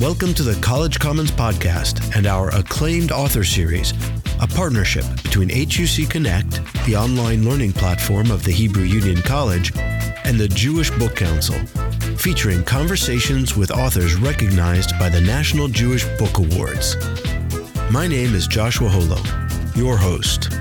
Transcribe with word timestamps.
Welcome 0.00 0.32
to 0.34 0.44
the 0.44 0.56
College 0.60 1.00
Commons 1.00 1.32
Podcast 1.32 2.14
and 2.16 2.28
our 2.28 2.54
acclaimed 2.54 3.10
author 3.10 3.42
series, 3.42 3.92
a 4.40 4.46
partnership 4.46 5.04
between 5.24 5.48
HUC 5.48 6.08
Connect, 6.08 6.60
the 6.86 6.94
online 6.94 7.44
learning 7.44 7.72
platform 7.72 8.30
of 8.30 8.44
the 8.44 8.52
Hebrew 8.52 8.84
Union 8.84 9.20
College, 9.22 9.76
and 9.76 10.38
the 10.38 10.46
Jewish 10.46 10.92
Book 10.92 11.16
Council, 11.16 11.58
featuring 12.16 12.62
conversations 12.62 13.56
with 13.56 13.72
authors 13.72 14.14
recognized 14.14 14.96
by 15.00 15.08
the 15.08 15.20
National 15.20 15.66
Jewish 15.66 16.04
Book 16.16 16.38
Awards. 16.38 16.94
My 17.90 18.06
name 18.06 18.36
is 18.36 18.46
Joshua 18.46 18.88
Holo, 18.88 19.20
your 19.74 19.96
host. 19.96 20.52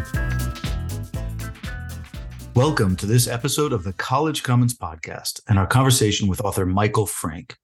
Welcome 2.56 2.96
to 2.96 3.06
this 3.06 3.28
episode 3.28 3.72
of 3.72 3.84
the 3.84 3.94
College 3.94 4.42
Commons 4.42 4.76
Podcast 4.76 5.42
and 5.48 5.60
our 5.60 5.68
conversation 5.68 6.28
with 6.28 6.42
author 6.42 6.66
Michael 6.66 7.06
Frank. 7.06 7.56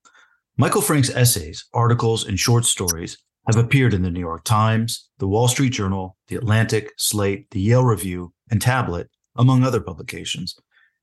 Michael 0.56 0.82
Frank's 0.82 1.10
essays, 1.10 1.64
articles, 1.74 2.24
and 2.24 2.38
short 2.38 2.64
stories 2.64 3.18
have 3.48 3.56
appeared 3.56 3.92
in 3.92 4.02
the 4.02 4.10
New 4.10 4.20
York 4.20 4.44
Times, 4.44 5.08
the 5.18 5.26
Wall 5.26 5.48
Street 5.48 5.72
Journal, 5.72 6.16
the 6.28 6.36
Atlantic, 6.36 6.92
Slate, 6.96 7.50
the 7.50 7.60
Yale 7.60 7.82
Review, 7.82 8.32
and 8.52 8.62
Tablet, 8.62 9.10
among 9.34 9.64
other 9.64 9.80
publications. 9.80 10.56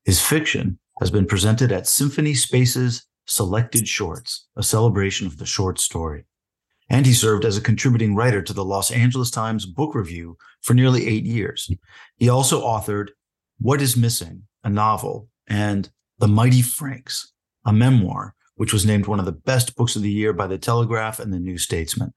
His 0.06 0.22
fiction 0.22 0.80
has 1.02 1.12
been 1.12 1.26
presented 1.26 1.73
at 1.73 1.86
Symphony 1.86 2.34
Space's 2.34 3.06
Selected 3.26 3.90
Shorts, 3.90 4.48
a 4.56 4.64
celebration 4.64 5.28
of 5.28 5.38
the 5.38 5.45
short 5.45 5.81
story. 5.81 6.23
And 6.90 7.06
he 7.06 7.14
served 7.14 7.44
as 7.44 7.58
a 7.58 7.62
contributing 7.62 8.16
writer 8.16 8.42
to 8.42 8.54
the 8.54 8.66
Los 8.66 8.90
Angeles 8.90 9.31
Times 9.31 9.66
Book 9.66 9.95
Review 9.95 10.38
for 10.62 10.73
nearly 10.73 11.08
eight 11.08 11.26
years. 11.26 11.70
He 12.16 12.30
also 12.30 12.62
authored 12.62 13.09
what 13.59 13.81
is 13.81 13.98
Missing, 13.98 14.44
a 14.64 14.70
novel, 14.70 15.28
and 15.45 15.90
The 16.20 16.30
Mighty 16.30 16.62
Franks, 16.62 17.34
a 17.66 17.73
memoir, 17.73 18.34
which 18.62 18.74
was 18.74 18.86
named 18.86 19.08
one 19.08 19.18
of 19.18 19.26
the 19.26 19.32
best 19.32 19.76
books 19.76 19.96
of 19.96 20.04
the 20.04 20.12
year 20.12 20.34
by 20.34 20.46
The 20.46 20.60
Telegraph 20.60 21.18
and 21.18 21.34
The 21.34 21.40
New 21.40 21.58
Statesman. 21.58 22.14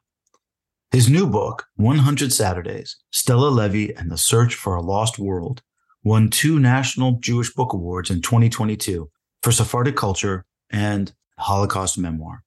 His 0.92 1.08
new 1.08 1.26
book, 1.26 1.64
100 1.76 2.34
Saturdays 2.34 2.98
Stella 3.10 3.48
Levi 3.48 3.94
and 3.96 4.10
the 4.10 4.18
Search 4.18 4.54
for 4.54 4.74
a 4.74 4.82
Lost 4.82 5.18
World, 5.18 5.62
won 6.02 6.28
two 6.28 6.58
National 6.58 7.12
Jewish 7.12 7.50
Book 7.54 7.72
Awards 7.72 8.10
in 8.10 8.20
2022 8.20 9.10
for 9.42 9.52
Sephardic 9.52 9.96
culture 9.96 10.44
and 10.68 11.14
Holocaust 11.38 11.96
memoir. 11.96 12.42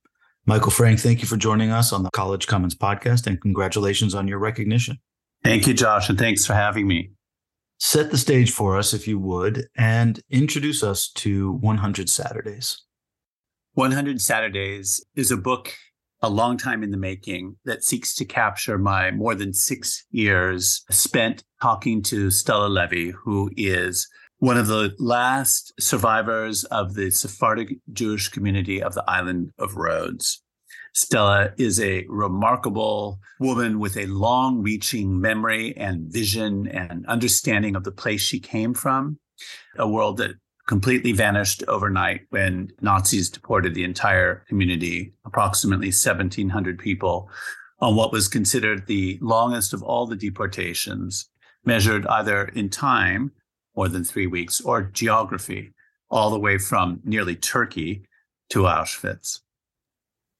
Michael 0.45 0.69
Frank, 0.69 0.99
thank 0.99 1.23
you 1.23 1.27
for 1.27 1.35
joining 1.35 1.71
us 1.71 1.91
on 1.91 2.03
the 2.03 2.11
College 2.11 2.45
Commons 2.45 2.75
podcast 2.75 3.25
and 3.25 3.41
congratulations 3.41 4.13
on 4.13 4.27
your 4.27 4.37
recognition. 4.37 4.99
Thank 5.43 5.65
you, 5.65 5.73
Josh, 5.73 6.07
and 6.07 6.19
thanks 6.19 6.45
for 6.45 6.53
having 6.53 6.87
me 6.87 7.13
set 7.79 8.11
the 8.11 8.17
stage 8.19 8.51
for 8.51 8.77
us, 8.77 8.93
if 8.93 9.07
you 9.07 9.17
would, 9.17 9.65
and 9.75 10.19
introduce 10.29 10.83
us 10.83 11.09
to 11.13 11.53
100 11.53 12.11
Saturdays. 12.11 12.83
100 13.77 14.19
Saturdays 14.19 15.05
is 15.15 15.29
a 15.29 15.37
book 15.37 15.71
a 16.23 16.29
long 16.31 16.57
time 16.57 16.81
in 16.81 16.89
the 16.89 16.97
making 16.97 17.55
that 17.65 17.83
seeks 17.83 18.15
to 18.15 18.25
capture 18.25 18.79
my 18.79 19.11
more 19.11 19.35
than 19.35 19.53
six 19.53 20.03
years 20.09 20.83
spent 20.89 21.43
talking 21.61 22.01
to 22.01 22.31
Stella 22.31 22.69
Levi, 22.69 23.11
who 23.11 23.51
is 23.55 24.07
one 24.39 24.57
of 24.57 24.65
the 24.65 24.95
last 24.97 25.71
survivors 25.79 26.63
of 26.63 26.95
the 26.95 27.11
Sephardic 27.11 27.77
Jewish 27.93 28.29
community 28.29 28.81
of 28.81 28.95
the 28.95 29.07
island 29.07 29.51
of 29.59 29.75
Rhodes. 29.75 30.41
Stella 30.95 31.51
is 31.59 31.79
a 31.79 32.03
remarkable 32.09 33.19
woman 33.39 33.77
with 33.77 33.95
a 33.95 34.07
long 34.07 34.63
reaching 34.63 35.21
memory 35.21 35.77
and 35.77 36.11
vision 36.11 36.67
and 36.67 37.05
understanding 37.05 37.75
of 37.75 37.83
the 37.83 37.91
place 37.91 38.21
she 38.21 38.39
came 38.39 38.73
from, 38.73 39.19
a 39.77 39.87
world 39.87 40.17
that 40.17 40.31
completely 40.67 41.13
vanished 41.13 41.63
overnight 41.67 42.21
when 42.29 42.69
Nazis 42.81 43.29
deported 43.29 43.73
the 43.73 43.83
entire 43.83 44.43
community, 44.47 45.13
approximately 45.25 45.87
1,700 45.87 46.77
people, 46.77 47.29
on 47.79 47.95
what 47.95 48.11
was 48.11 48.27
considered 48.27 48.85
the 48.85 49.17
longest 49.21 49.73
of 49.73 49.81
all 49.81 50.05
the 50.05 50.15
deportations, 50.15 51.29
measured 51.65 52.05
either 52.07 52.45
in 52.49 52.69
time, 52.69 53.31
more 53.75 53.87
than 53.87 54.03
three 54.03 54.27
weeks, 54.27 54.59
or 54.61 54.83
geography, 54.83 55.73
all 56.09 56.29
the 56.29 56.39
way 56.39 56.57
from 56.57 56.99
nearly 57.03 57.35
Turkey 57.35 58.03
to 58.49 58.63
Auschwitz. 58.63 59.39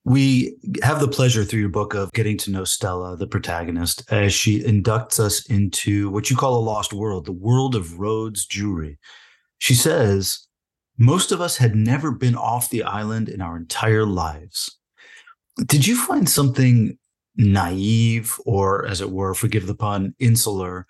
We 0.03 0.55
have 0.83 0.99
the 0.99 1.07
pleasure 1.07 1.43
through 1.43 1.59
your 1.59 1.69
book 1.69 1.93
of 1.93 2.11
getting 2.13 2.37
to 2.39 2.51
know 2.51 2.63
Stella, 2.63 3.17
the 3.17 3.27
protagonist, 3.27 4.03
as 4.11 4.33
she 4.33 4.63
inducts 4.63 5.19
us 5.19 5.45
into 5.47 6.09
what 6.09 6.29
you 6.29 6.35
call 6.37 6.57
a 6.57 6.63
lost 6.63 6.93
world, 6.93 7.25
the 7.25 7.33
world 7.33 7.75
of 7.75 7.99
Rhodes 7.99 8.47
Jewry. 8.47 8.97
She 9.57 9.73
says, 9.73 10.47
most 10.97 11.31
of 11.31 11.41
us 11.41 11.57
had 11.57 11.75
never 11.75 12.11
been 12.11 12.35
off 12.35 12.69
the 12.69 12.83
island 12.83 13.29
in 13.29 13.41
our 13.41 13.55
entire 13.55 14.05
lives. 14.05 14.77
Did 15.65 15.85
you 15.85 15.95
find 15.95 16.27
something 16.27 16.97
naive 17.35 18.35
or, 18.45 18.85
as 18.87 19.01
it 19.01 19.11
were, 19.11 19.33
forgive 19.33 19.67
the 19.67 19.75
pun, 19.75 20.15
insular 20.19 20.87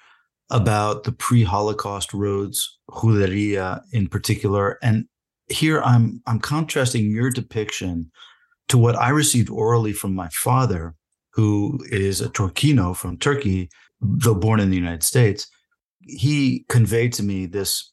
about 0.49 1.03
the 1.03 1.11
pre 1.11 1.43
Holocaust 1.43 2.13
Rhodes, 2.13 2.79
Juderia 2.89 3.81
in 3.91 4.07
particular? 4.07 4.77
And 4.81 5.07
here 5.49 5.81
I'm, 5.81 6.21
I'm 6.25 6.39
contrasting 6.39 7.11
your 7.11 7.29
depiction 7.29 8.11
to 8.69 8.77
what 8.77 8.95
I 8.95 9.09
received 9.09 9.49
orally 9.49 9.93
from 9.93 10.13
my 10.13 10.29
father, 10.29 10.95
who 11.33 11.79
is 11.89 12.21
a 12.21 12.29
Turkino 12.29 12.95
from 12.95 13.17
Turkey, 13.17 13.69
though 14.01 14.35
born 14.35 14.59
in 14.59 14.69
the 14.69 14.75
United 14.75 15.03
States. 15.03 15.47
He 16.01 16.65
conveyed 16.69 17.13
to 17.13 17.23
me 17.23 17.45
this 17.45 17.91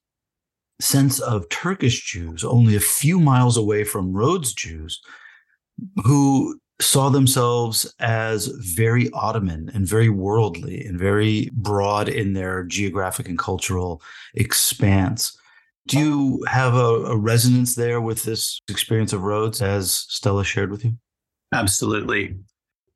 sense 0.84 1.18
of 1.20 1.48
Turkish 1.48 2.04
Jews 2.04 2.44
only 2.44 2.76
a 2.76 2.80
few 2.80 3.18
miles 3.18 3.56
away 3.56 3.84
from 3.84 4.12
Rhodes 4.12 4.52
Jews 4.52 5.00
who 6.04 6.58
saw 6.80 7.08
themselves 7.08 7.92
as 8.00 8.46
very 8.46 9.08
Ottoman 9.10 9.70
and 9.74 9.86
very 9.86 10.08
worldly 10.08 10.84
and 10.84 10.98
very 10.98 11.48
broad 11.52 12.08
in 12.08 12.32
their 12.32 12.64
geographic 12.64 13.28
and 13.28 13.38
cultural 13.38 14.02
expanse. 14.34 15.36
Do 15.86 15.98
you 15.98 16.44
have 16.48 16.74
a, 16.74 17.04
a, 17.04 17.16
resonance 17.16 17.74
there 17.74 18.00
with 18.00 18.24
this 18.24 18.60
experience 18.68 19.12
of 19.12 19.22
Rhodes 19.22 19.62
as 19.62 20.06
Stella 20.08 20.44
shared 20.44 20.70
with 20.70 20.84
you? 20.84 20.96
Absolutely. 21.52 22.36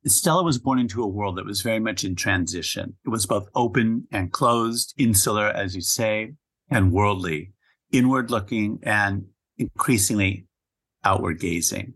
Stella 0.05 0.43
was 0.43 0.57
born 0.57 0.79
into 0.79 1.03
a 1.03 1.07
world 1.07 1.37
that 1.37 1.45
was 1.45 1.61
very 1.61 1.79
much 1.79 2.03
in 2.03 2.15
transition. 2.15 2.95
It 3.05 3.09
was 3.09 3.25
both 3.25 3.47
open 3.53 4.07
and 4.11 4.31
closed, 4.31 4.93
insular, 4.97 5.47
as 5.47 5.75
you 5.75 5.81
say, 5.81 6.33
and 6.69 6.91
worldly, 6.91 7.51
inward 7.91 8.31
looking 8.31 8.79
and 8.83 9.25
increasingly 9.57 10.45
outward 11.03 11.39
gazing. 11.39 11.93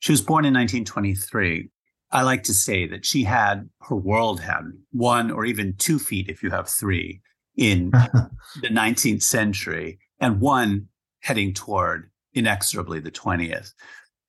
She 0.00 0.12
was 0.12 0.22
born 0.22 0.44
in 0.44 0.54
1923. 0.54 1.70
I 2.12 2.22
like 2.22 2.42
to 2.44 2.54
say 2.54 2.86
that 2.88 3.04
she 3.06 3.22
had, 3.22 3.68
her 3.82 3.96
world 3.96 4.40
had 4.40 4.62
one 4.92 5.30
or 5.30 5.44
even 5.44 5.74
two 5.76 5.98
feet, 5.98 6.28
if 6.28 6.42
you 6.42 6.50
have 6.50 6.68
three, 6.68 7.20
in 7.56 7.90
the 8.62 8.68
19th 8.68 9.22
century 9.22 9.98
and 10.18 10.40
one 10.40 10.88
heading 11.20 11.54
toward 11.54 12.10
inexorably 12.34 13.00
the 13.00 13.10
20th. 13.10 13.72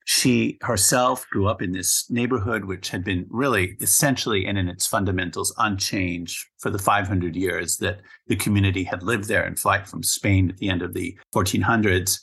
She 0.04 0.58
herself 0.62 1.26
grew 1.30 1.46
up 1.46 1.62
in 1.62 1.72
this 1.72 2.10
neighborhood, 2.10 2.64
which 2.64 2.88
had 2.90 3.04
been 3.04 3.26
really 3.30 3.76
essentially 3.80 4.46
and 4.46 4.58
in 4.58 4.68
its 4.68 4.86
fundamentals 4.86 5.54
unchanged 5.58 6.46
for 6.58 6.70
the 6.70 6.78
500 6.78 7.36
years 7.36 7.76
that 7.78 8.00
the 8.26 8.36
community 8.36 8.84
had 8.84 9.02
lived 9.02 9.28
there 9.28 9.46
in 9.46 9.54
flight 9.54 9.86
from 9.86 10.02
Spain 10.02 10.50
at 10.50 10.58
the 10.58 10.68
end 10.68 10.82
of 10.82 10.94
the 10.94 11.16
1400s. 11.34 12.20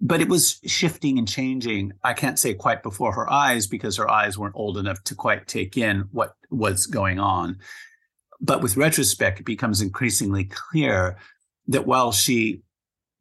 But 0.00 0.20
it 0.20 0.28
was 0.28 0.58
shifting 0.66 1.18
and 1.18 1.28
changing. 1.28 1.92
I 2.02 2.12
can't 2.12 2.38
say 2.38 2.54
quite 2.54 2.82
before 2.82 3.12
her 3.12 3.30
eyes 3.30 3.66
because 3.66 3.96
her 3.96 4.10
eyes 4.10 4.36
weren't 4.36 4.56
old 4.56 4.76
enough 4.76 5.02
to 5.04 5.14
quite 5.14 5.46
take 5.46 5.76
in 5.76 6.08
what 6.10 6.34
was 6.50 6.86
going 6.86 7.20
on. 7.20 7.58
But 8.40 8.60
with 8.60 8.76
retrospect, 8.76 9.38
it 9.38 9.46
becomes 9.46 9.80
increasingly 9.80 10.44
clear 10.44 11.16
that 11.68 11.86
while 11.86 12.10
she 12.10 12.62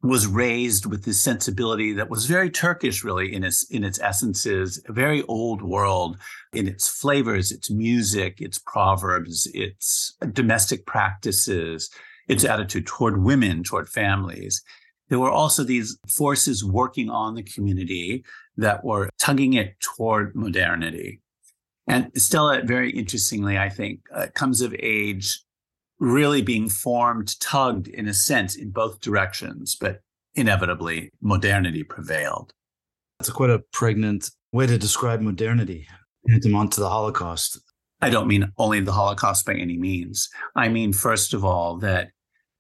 was 0.04 0.26
raised 0.26 0.86
with 0.86 1.06
this 1.06 1.22
sensibility 1.22 1.94
that 1.94 2.10
was 2.10 2.26
very 2.26 2.50
Turkish, 2.50 3.04
really, 3.04 3.34
in 3.34 3.44
its 3.44 3.70
in 3.70 3.84
its 3.84 4.00
essences, 4.00 4.82
a 4.88 4.94
very 4.94 5.22
old 5.24 5.62
world 5.62 6.18
in 6.54 6.68
its 6.68 6.88
flavors, 6.88 7.52
its 7.52 7.70
music, 7.70 8.42
its 8.42 8.58
proverbs, 8.58 9.48
its 9.54 10.16
domestic 10.34 10.86
practices, 10.86 11.90
its 12.28 12.44
attitude 12.44 12.88
toward 12.88 13.24
women, 13.24 13.64
toward 13.64 13.88
families. 13.88 14.64
There 15.10 15.20
were 15.20 15.30
also 15.30 15.64
these 15.64 15.98
forces 16.08 16.64
working 16.64 17.10
on 17.10 17.36
the 17.36 17.44
community 17.44 18.24
that 18.58 18.84
were 18.84 19.10
tugging 19.20 19.54
it 19.54 19.76
toward 19.82 20.36
modernity. 20.36 21.20
And 21.88 22.10
Stella, 22.16 22.62
very 22.64 22.92
interestingly, 22.92 23.58
I 23.58 23.70
think, 23.70 24.00
uh, 24.16 24.28
comes 24.34 24.62
of 24.62 24.74
age 24.80 25.44
really 26.02 26.42
being 26.42 26.68
formed, 26.68 27.40
tugged 27.40 27.88
in 27.88 28.08
a 28.08 28.14
sense 28.14 28.56
in 28.56 28.72
both 28.72 29.00
directions, 29.02 29.78
but 29.80 30.02
inevitably 30.34 31.12
modernity 31.22 31.84
prevailed. 31.84 32.54
That's 33.20 33.30
quite 33.30 33.52
a 33.52 33.62
pregnant 33.72 34.32
way 34.52 34.66
to 34.66 34.80
describe 34.80 35.22
modernity, 35.22 35.88
tantamount 36.28 36.74
to 36.74 36.80
the 36.82 36.90
Holocaust. 36.90 37.62
I 38.02 38.10
don't 38.10 38.28
mean 38.28 38.52
only 38.58 38.80
the 38.80 38.92
Holocaust 38.92 39.46
by 39.46 39.54
any 39.54 39.78
means. 39.78 40.28
I 40.56 40.70
mean, 40.70 40.92
first 40.92 41.36
of 41.36 41.46
all, 41.46 41.78
that 41.78 42.10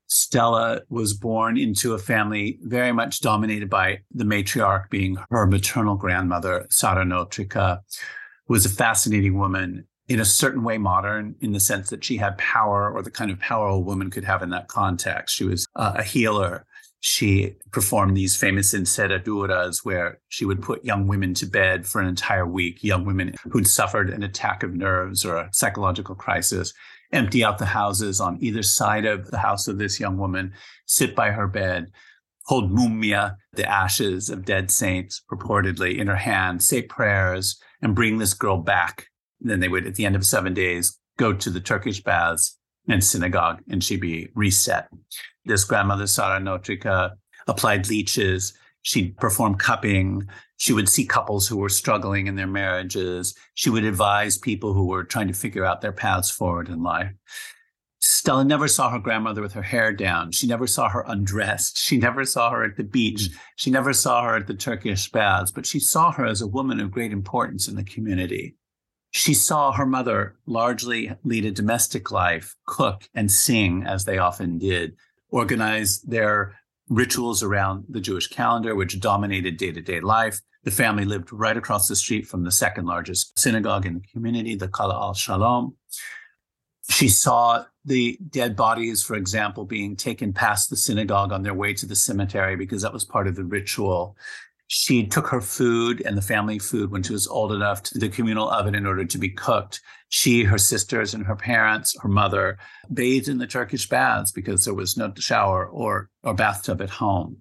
Stella 0.05 0.81
was 0.89 1.15
born 1.15 1.57
into 1.57 1.95
a 1.95 1.97
family 1.97 2.59
very 2.61 2.91
much 2.91 3.21
dominated 3.21 3.71
by 3.71 4.01
the 4.11 4.23
matriarch 4.23 4.87
being 4.91 5.17
her 5.31 5.47
maternal 5.47 5.95
grandmother, 5.95 6.67
Sara 6.69 7.05
Notrika, 7.05 7.79
who 8.45 8.53
was 8.53 8.67
a 8.67 8.69
fascinating 8.69 9.39
woman 9.39 9.87
in 10.11 10.19
a 10.19 10.25
certain 10.25 10.63
way 10.63 10.77
modern 10.77 11.33
in 11.39 11.53
the 11.53 11.59
sense 11.59 11.89
that 11.89 12.03
she 12.03 12.17
had 12.17 12.37
power 12.37 12.91
or 12.91 13.01
the 13.01 13.09
kind 13.09 13.31
of 13.31 13.39
power 13.39 13.69
a 13.69 13.79
woman 13.79 14.11
could 14.11 14.25
have 14.25 14.43
in 14.43 14.49
that 14.49 14.67
context. 14.67 15.33
She 15.33 15.45
was 15.45 15.65
uh, 15.77 15.93
a 15.95 16.03
healer. 16.03 16.65
She 16.99 17.55
performed 17.71 18.17
these 18.17 18.35
famous 18.35 18.73
enceraduras 18.73 19.85
where 19.85 20.19
she 20.27 20.43
would 20.43 20.61
put 20.61 20.83
young 20.83 21.07
women 21.07 21.33
to 21.35 21.45
bed 21.45 21.87
for 21.87 22.01
an 22.01 22.09
entire 22.09 22.45
week, 22.45 22.83
young 22.83 23.05
women 23.05 23.35
who'd 23.49 23.67
suffered 23.67 24.09
an 24.09 24.21
attack 24.21 24.63
of 24.63 24.73
nerves 24.73 25.23
or 25.23 25.37
a 25.37 25.49
psychological 25.53 26.13
crisis, 26.13 26.73
empty 27.13 27.41
out 27.41 27.57
the 27.57 27.65
houses 27.65 28.19
on 28.19 28.37
either 28.41 28.63
side 28.63 29.05
of 29.05 29.31
the 29.31 29.37
house 29.37 29.69
of 29.69 29.77
this 29.77 29.97
young 29.97 30.17
woman, 30.17 30.51
sit 30.87 31.15
by 31.15 31.31
her 31.31 31.47
bed, 31.47 31.89
hold 32.47 32.69
mumia, 32.69 33.37
the 33.53 33.65
ashes 33.65 34.29
of 34.29 34.43
dead 34.43 34.69
saints 34.69 35.21
purportedly 35.31 35.97
in 35.97 36.07
her 36.07 36.17
hand, 36.17 36.61
say 36.61 36.81
prayers, 36.81 37.57
and 37.81 37.95
bring 37.95 38.17
this 38.17 38.33
girl 38.33 38.57
back 38.57 39.07
then 39.49 39.59
they 39.59 39.67
would, 39.67 39.87
at 39.87 39.95
the 39.95 40.05
end 40.05 40.15
of 40.15 40.25
seven 40.25 40.53
days, 40.53 40.97
go 41.17 41.33
to 41.33 41.49
the 41.49 41.59
Turkish 41.59 42.01
baths 42.01 42.57
and 42.87 43.03
synagogue, 43.03 43.61
and 43.69 43.83
she'd 43.83 44.01
be 44.01 44.29
reset. 44.35 44.87
This 45.45 45.63
grandmother, 45.63 46.07
Sara 46.07 46.39
Notrika, 46.39 47.13
applied 47.47 47.89
leeches. 47.89 48.53
She'd 48.83 49.17
perform 49.17 49.55
cupping. 49.55 50.27
She 50.57 50.73
would 50.73 50.89
see 50.89 51.05
couples 51.05 51.47
who 51.47 51.57
were 51.57 51.69
struggling 51.69 52.27
in 52.27 52.35
their 52.35 52.47
marriages. 52.47 53.35
She 53.53 53.69
would 53.69 53.83
advise 53.83 54.37
people 54.37 54.73
who 54.73 54.87
were 54.87 55.03
trying 55.03 55.27
to 55.27 55.33
figure 55.33 55.65
out 55.65 55.81
their 55.81 55.91
paths 55.91 56.31
forward 56.31 56.69
in 56.69 56.81
life. 56.81 57.11
Stella 57.99 58.43
never 58.43 58.67
saw 58.67 58.89
her 58.89 58.99
grandmother 58.99 59.43
with 59.43 59.53
her 59.53 59.61
hair 59.61 59.93
down. 59.93 60.31
She 60.31 60.47
never 60.47 60.65
saw 60.65 60.89
her 60.89 61.03
undressed. 61.07 61.77
She 61.77 61.97
never 61.97 62.25
saw 62.25 62.49
her 62.49 62.63
at 62.63 62.75
the 62.75 62.83
beach. 62.83 63.29
She 63.57 63.69
never 63.69 63.93
saw 63.93 64.23
her 64.23 64.35
at 64.35 64.47
the 64.47 64.55
Turkish 64.55 65.11
baths, 65.11 65.51
but 65.51 65.67
she 65.67 65.79
saw 65.79 66.11
her 66.11 66.25
as 66.25 66.41
a 66.41 66.47
woman 66.47 66.79
of 66.79 66.89
great 66.89 67.11
importance 67.11 67.67
in 67.67 67.75
the 67.75 67.83
community. 67.83 68.55
She 69.11 69.33
saw 69.33 69.73
her 69.73 69.85
mother 69.85 70.37
largely 70.45 71.13
lead 71.23 71.45
a 71.45 71.51
domestic 71.51 72.11
life, 72.11 72.55
cook 72.65 73.09
and 73.13 73.29
sing 73.29 73.83
as 73.85 74.05
they 74.05 74.17
often 74.17 74.57
did, 74.57 74.95
organize 75.29 76.01
their 76.01 76.57
rituals 76.87 77.43
around 77.43 77.85
the 77.89 77.99
Jewish 77.99 78.27
calendar, 78.27 78.73
which 78.73 78.99
dominated 78.99 79.57
day 79.57 79.71
to 79.71 79.81
day 79.81 79.99
life. 79.99 80.39
The 80.63 80.71
family 80.71 81.05
lived 81.05 81.33
right 81.33 81.57
across 81.57 81.87
the 81.87 81.95
street 81.95 82.27
from 82.27 82.43
the 82.43 82.51
second 82.51 82.85
largest 82.85 83.37
synagogue 83.37 83.85
in 83.85 83.95
the 83.95 84.07
community, 84.11 84.55
the 84.55 84.67
Kahal 84.67 85.13
Shalom. 85.13 85.75
She 86.89 87.09
saw 87.09 87.65
the 87.83 88.17
dead 88.29 88.55
bodies, 88.55 89.03
for 89.03 89.15
example, 89.15 89.65
being 89.65 89.95
taken 89.95 90.33
past 90.33 90.69
the 90.69 90.75
synagogue 90.77 91.31
on 91.31 91.41
their 91.43 91.53
way 91.53 91.73
to 91.73 91.85
the 91.85 91.95
cemetery 91.95 92.55
because 92.55 92.81
that 92.83 92.93
was 92.93 93.05
part 93.05 93.27
of 93.27 93.35
the 93.35 93.43
ritual. 93.43 94.15
She 94.73 95.05
took 95.05 95.27
her 95.27 95.41
food 95.41 96.01
and 96.05 96.17
the 96.17 96.21
family 96.21 96.57
food 96.57 96.91
when 96.91 97.03
she 97.03 97.11
was 97.11 97.27
old 97.27 97.51
enough 97.51 97.83
to 97.83 97.99
the 97.99 98.07
communal 98.07 98.49
oven 98.49 98.73
in 98.73 98.85
order 98.85 99.03
to 99.03 99.17
be 99.17 99.27
cooked. 99.27 99.81
She, 100.07 100.45
her 100.45 100.57
sisters, 100.57 101.13
and 101.13 101.25
her 101.25 101.35
parents, 101.35 101.93
her 102.01 102.07
mother, 102.07 102.57
bathed 102.93 103.27
in 103.27 103.37
the 103.37 103.47
Turkish 103.47 103.89
baths 103.89 104.31
because 104.31 104.63
there 104.63 104.73
was 104.73 104.95
no 104.95 105.11
shower 105.17 105.67
or, 105.67 106.09
or 106.23 106.33
bathtub 106.33 106.81
at 106.81 106.89
home. 106.89 107.39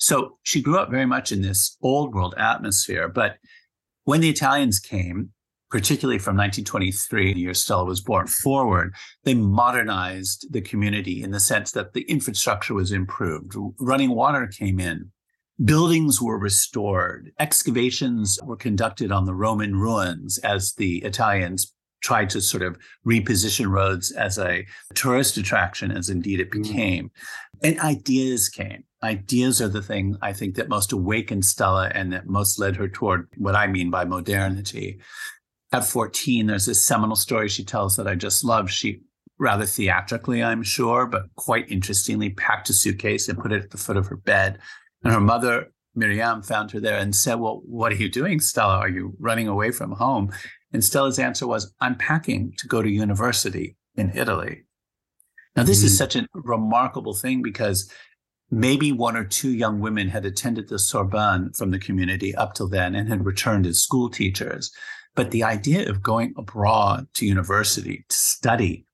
So 0.00 0.38
she 0.42 0.60
grew 0.60 0.76
up 0.76 0.90
very 0.90 1.06
much 1.06 1.30
in 1.30 1.40
this 1.40 1.76
old 1.82 2.16
world 2.16 2.34
atmosphere. 2.36 3.06
But 3.06 3.36
when 4.02 4.20
the 4.20 4.30
Italians 4.30 4.80
came, 4.80 5.30
particularly 5.70 6.18
from 6.18 6.36
1923, 6.36 7.34
the 7.34 7.40
year 7.42 7.54
Stella 7.54 7.84
was 7.84 8.00
born 8.00 8.26
forward, 8.26 8.92
they 9.22 9.34
modernized 9.34 10.52
the 10.52 10.60
community 10.60 11.22
in 11.22 11.30
the 11.30 11.38
sense 11.38 11.70
that 11.70 11.92
the 11.92 12.02
infrastructure 12.02 12.74
was 12.74 12.90
improved. 12.90 13.54
Running 13.78 14.10
water 14.10 14.48
came 14.48 14.80
in. 14.80 15.12
Buildings 15.62 16.20
were 16.20 16.38
restored. 16.38 17.32
Excavations 17.38 18.38
were 18.42 18.56
conducted 18.56 19.12
on 19.12 19.26
the 19.26 19.34
Roman 19.34 19.76
ruins 19.76 20.38
as 20.38 20.72
the 20.74 20.98
Italians 21.04 21.72
tried 22.02 22.28
to 22.30 22.40
sort 22.40 22.62
of 22.62 22.76
reposition 23.06 23.70
Rhodes 23.70 24.10
as 24.12 24.38
a 24.38 24.66
tourist 24.94 25.36
attraction, 25.36 25.92
as 25.92 26.08
indeed 26.08 26.40
it 26.40 26.50
mm. 26.50 26.62
became. 26.62 27.10
And 27.62 27.78
ideas 27.80 28.48
came. 28.48 28.84
Ideas 29.02 29.62
are 29.62 29.68
the 29.68 29.82
thing 29.82 30.16
I 30.20 30.32
think 30.32 30.56
that 30.56 30.68
most 30.68 30.92
awakened 30.92 31.44
Stella 31.44 31.90
and 31.94 32.12
that 32.12 32.26
most 32.26 32.58
led 32.58 32.76
her 32.76 32.88
toward 32.88 33.28
what 33.36 33.54
I 33.54 33.66
mean 33.66 33.90
by 33.90 34.04
modernity. 34.04 35.00
At 35.72 35.84
14, 35.84 36.46
there's 36.46 36.66
this 36.66 36.82
seminal 36.82 37.16
story 37.16 37.48
she 37.48 37.64
tells 37.64 37.96
that 37.96 38.06
I 38.06 38.14
just 38.14 38.44
love. 38.44 38.70
She 38.70 39.00
rather 39.38 39.64
theatrically, 39.64 40.42
I'm 40.42 40.62
sure, 40.62 41.06
but 41.06 41.34
quite 41.36 41.70
interestingly, 41.70 42.30
packed 42.30 42.68
a 42.68 42.72
suitcase 42.72 43.28
and 43.28 43.38
put 43.38 43.52
it 43.52 43.64
at 43.64 43.70
the 43.70 43.78
foot 43.78 43.96
of 43.96 44.06
her 44.06 44.16
bed 44.16 44.58
and 45.04 45.12
her 45.12 45.20
mother, 45.20 45.72
Miriam, 45.94 46.42
found 46.42 46.70
her 46.72 46.80
there 46.80 46.98
and 46.98 47.14
said, 47.14 47.34
Well, 47.34 47.62
what 47.64 47.92
are 47.92 47.96
you 47.96 48.08
doing, 48.08 48.40
Stella? 48.40 48.78
Are 48.78 48.88
you 48.88 49.14
running 49.18 49.48
away 49.48 49.70
from 49.70 49.92
home? 49.92 50.32
And 50.72 50.82
Stella's 50.82 51.18
answer 51.18 51.46
was, 51.46 51.74
I'm 51.80 51.96
packing 51.96 52.54
to 52.58 52.66
go 52.66 52.82
to 52.82 52.88
university 52.88 53.76
in 53.94 54.10
Italy. 54.16 54.64
Now, 55.54 55.64
this 55.64 55.78
mm-hmm. 55.78 55.86
is 55.86 55.98
such 55.98 56.16
a 56.16 56.26
remarkable 56.34 57.14
thing 57.14 57.42
because 57.42 57.90
maybe 58.50 58.92
one 58.92 59.16
or 59.16 59.24
two 59.24 59.50
young 59.50 59.80
women 59.80 60.08
had 60.08 60.24
attended 60.24 60.68
the 60.68 60.78
Sorbonne 60.78 61.52
from 61.52 61.70
the 61.70 61.78
community 61.78 62.34
up 62.34 62.54
till 62.54 62.68
then 62.68 62.94
and 62.94 63.08
had 63.08 63.24
returned 63.24 63.66
as 63.66 63.82
school 63.82 64.08
teachers. 64.08 64.70
But 65.14 65.30
the 65.30 65.44
idea 65.44 65.88
of 65.90 66.02
going 66.02 66.32
abroad 66.38 67.06
to 67.14 67.26
university 67.26 68.04
to 68.08 68.16
study 68.16 68.86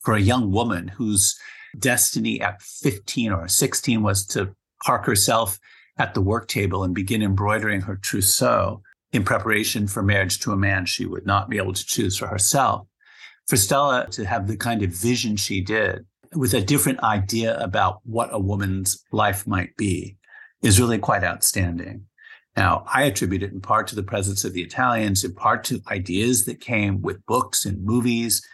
for 0.00 0.14
a 0.14 0.20
young 0.20 0.52
woman 0.52 0.88
whose 0.88 1.38
destiny 1.78 2.40
at 2.40 2.62
15 2.62 3.32
or 3.32 3.48
16 3.48 4.02
was 4.02 4.24
to 4.28 4.54
park 4.84 5.06
herself 5.06 5.58
at 5.98 6.14
the 6.14 6.20
work 6.20 6.48
table 6.48 6.84
and 6.84 6.94
begin 6.94 7.22
embroidering 7.22 7.82
her 7.82 7.96
trousseau 7.96 8.82
in 9.12 9.24
preparation 9.24 9.86
for 9.86 10.02
marriage 10.02 10.40
to 10.40 10.52
a 10.52 10.56
man 10.56 10.84
she 10.84 11.06
would 11.06 11.26
not 11.26 11.48
be 11.48 11.56
able 11.56 11.72
to 11.72 11.86
choose 11.86 12.16
for 12.16 12.26
herself. 12.26 12.86
For 13.46 13.56
Stella 13.56 14.08
to 14.10 14.24
have 14.24 14.46
the 14.46 14.56
kind 14.56 14.82
of 14.82 14.90
vision 14.90 15.36
she 15.36 15.60
did 15.60 16.04
with 16.34 16.52
a 16.54 16.60
different 16.60 17.02
idea 17.02 17.58
about 17.58 18.00
what 18.04 18.28
a 18.32 18.38
woman's 18.38 19.02
life 19.12 19.46
might 19.46 19.76
be 19.76 20.16
is 20.62 20.80
really 20.80 20.98
quite 20.98 21.24
outstanding. 21.24 22.06
Now, 22.56 22.84
I 22.92 23.04
attribute 23.04 23.42
it 23.42 23.52
in 23.52 23.60
part 23.60 23.86
to 23.88 23.94
the 23.94 24.02
presence 24.02 24.44
of 24.44 24.52
the 24.52 24.62
Italians, 24.62 25.24
in 25.24 25.34
part 25.34 25.62
to 25.64 25.82
ideas 25.88 26.46
that 26.46 26.60
came 26.60 27.02
with 27.02 27.24
books 27.26 27.64
and 27.64 27.84
movies 27.84 28.46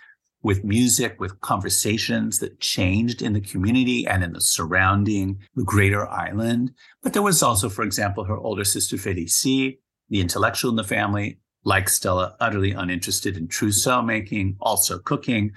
with 0.42 0.64
music, 0.64 1.20
with 1.20 1.40
conversations 1.40 2.40
that 2.40 2.60
changed 2.60 3.22
in 3.22 3.32
the 3.32 3.40
community 3.40 4.06
and 4.06 4.24
in 4.24 4.32
the 4.32 4.40
surrounding 4.40 5.38
greater 5.64 6.08
island. 6.08 6.72
But 7.02 7.12
there 7.12 7.22
was 7.22 7.42
also, 7.42 7.68
for 7.68 7.82
example, 7.82 8.24
her 8.24 8.36
older 8.36 8.64
sister 8.64 8.96
Felicie, 8.96 9.78
the 10.08 10.20
intellectual 10.20 10.70
in 10.70 10.76
the 10.76 10.84
family, 10.84 11.38
like 11.64 11.88
Stella, 11.88 12.36
utterly 12.40 12.72
uninterested 12.72 13.36
in 13.36 13.46
trousseau 13.46 14.02
making, 14.02 14.56
also 14.60 14.98
cooking, 14.98 15.52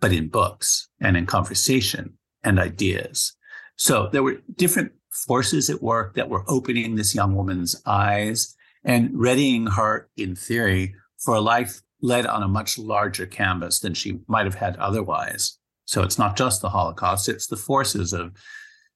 but 0.00 0.12
in 0.12 0.28
books 0.28 0.88
and 1.00 1.16
in 1.16 1.26
conversation 1.26 2.14
and 2.42 2.58
ideas. 2.58 3.36
So 3.76 4.08
there 4.10 4.24
were 4.24 4.38
different 4.56 4.92
forces 5.10 5.70
at 5.70 5.82
work 5.82 6.14
that 6.14 6.28
were 6.28 6.44
opening 6.48 6.96
this 6.96 7.14
young 7.14 7.36
woman's 7.36 7.80
eyes 7.86 8.56
and 8.84 9.10
readying 9.14 9.68
her, 9.68 10.08
in 10.16 10.34
theory, 10.34 10.94
for 11.18 11.36
a 11.36 11.40
life 11.40 11.82
led 12.02 12.26
on 12.26 12.42
a 12.42 12.48
much 12.48 12.78
larger 12.78 13.26
canvas 13.26 13.78
than 13.78 13.94
she 13.94 14.18
might 14.26 14.44
have 14.44 14.56
had 14.56 14.76
otherwise. 14.76 15.58
So 15.84 16.02
it's 16.02 16.18
not 16.18 16.36
just 16.36 16.60
the 16.60 16.70
Holocaust, 16.70 17.28
it's 17.28 17.46
the 17.46 17.56
forces 17.56 18.12
of, 18.12 18.32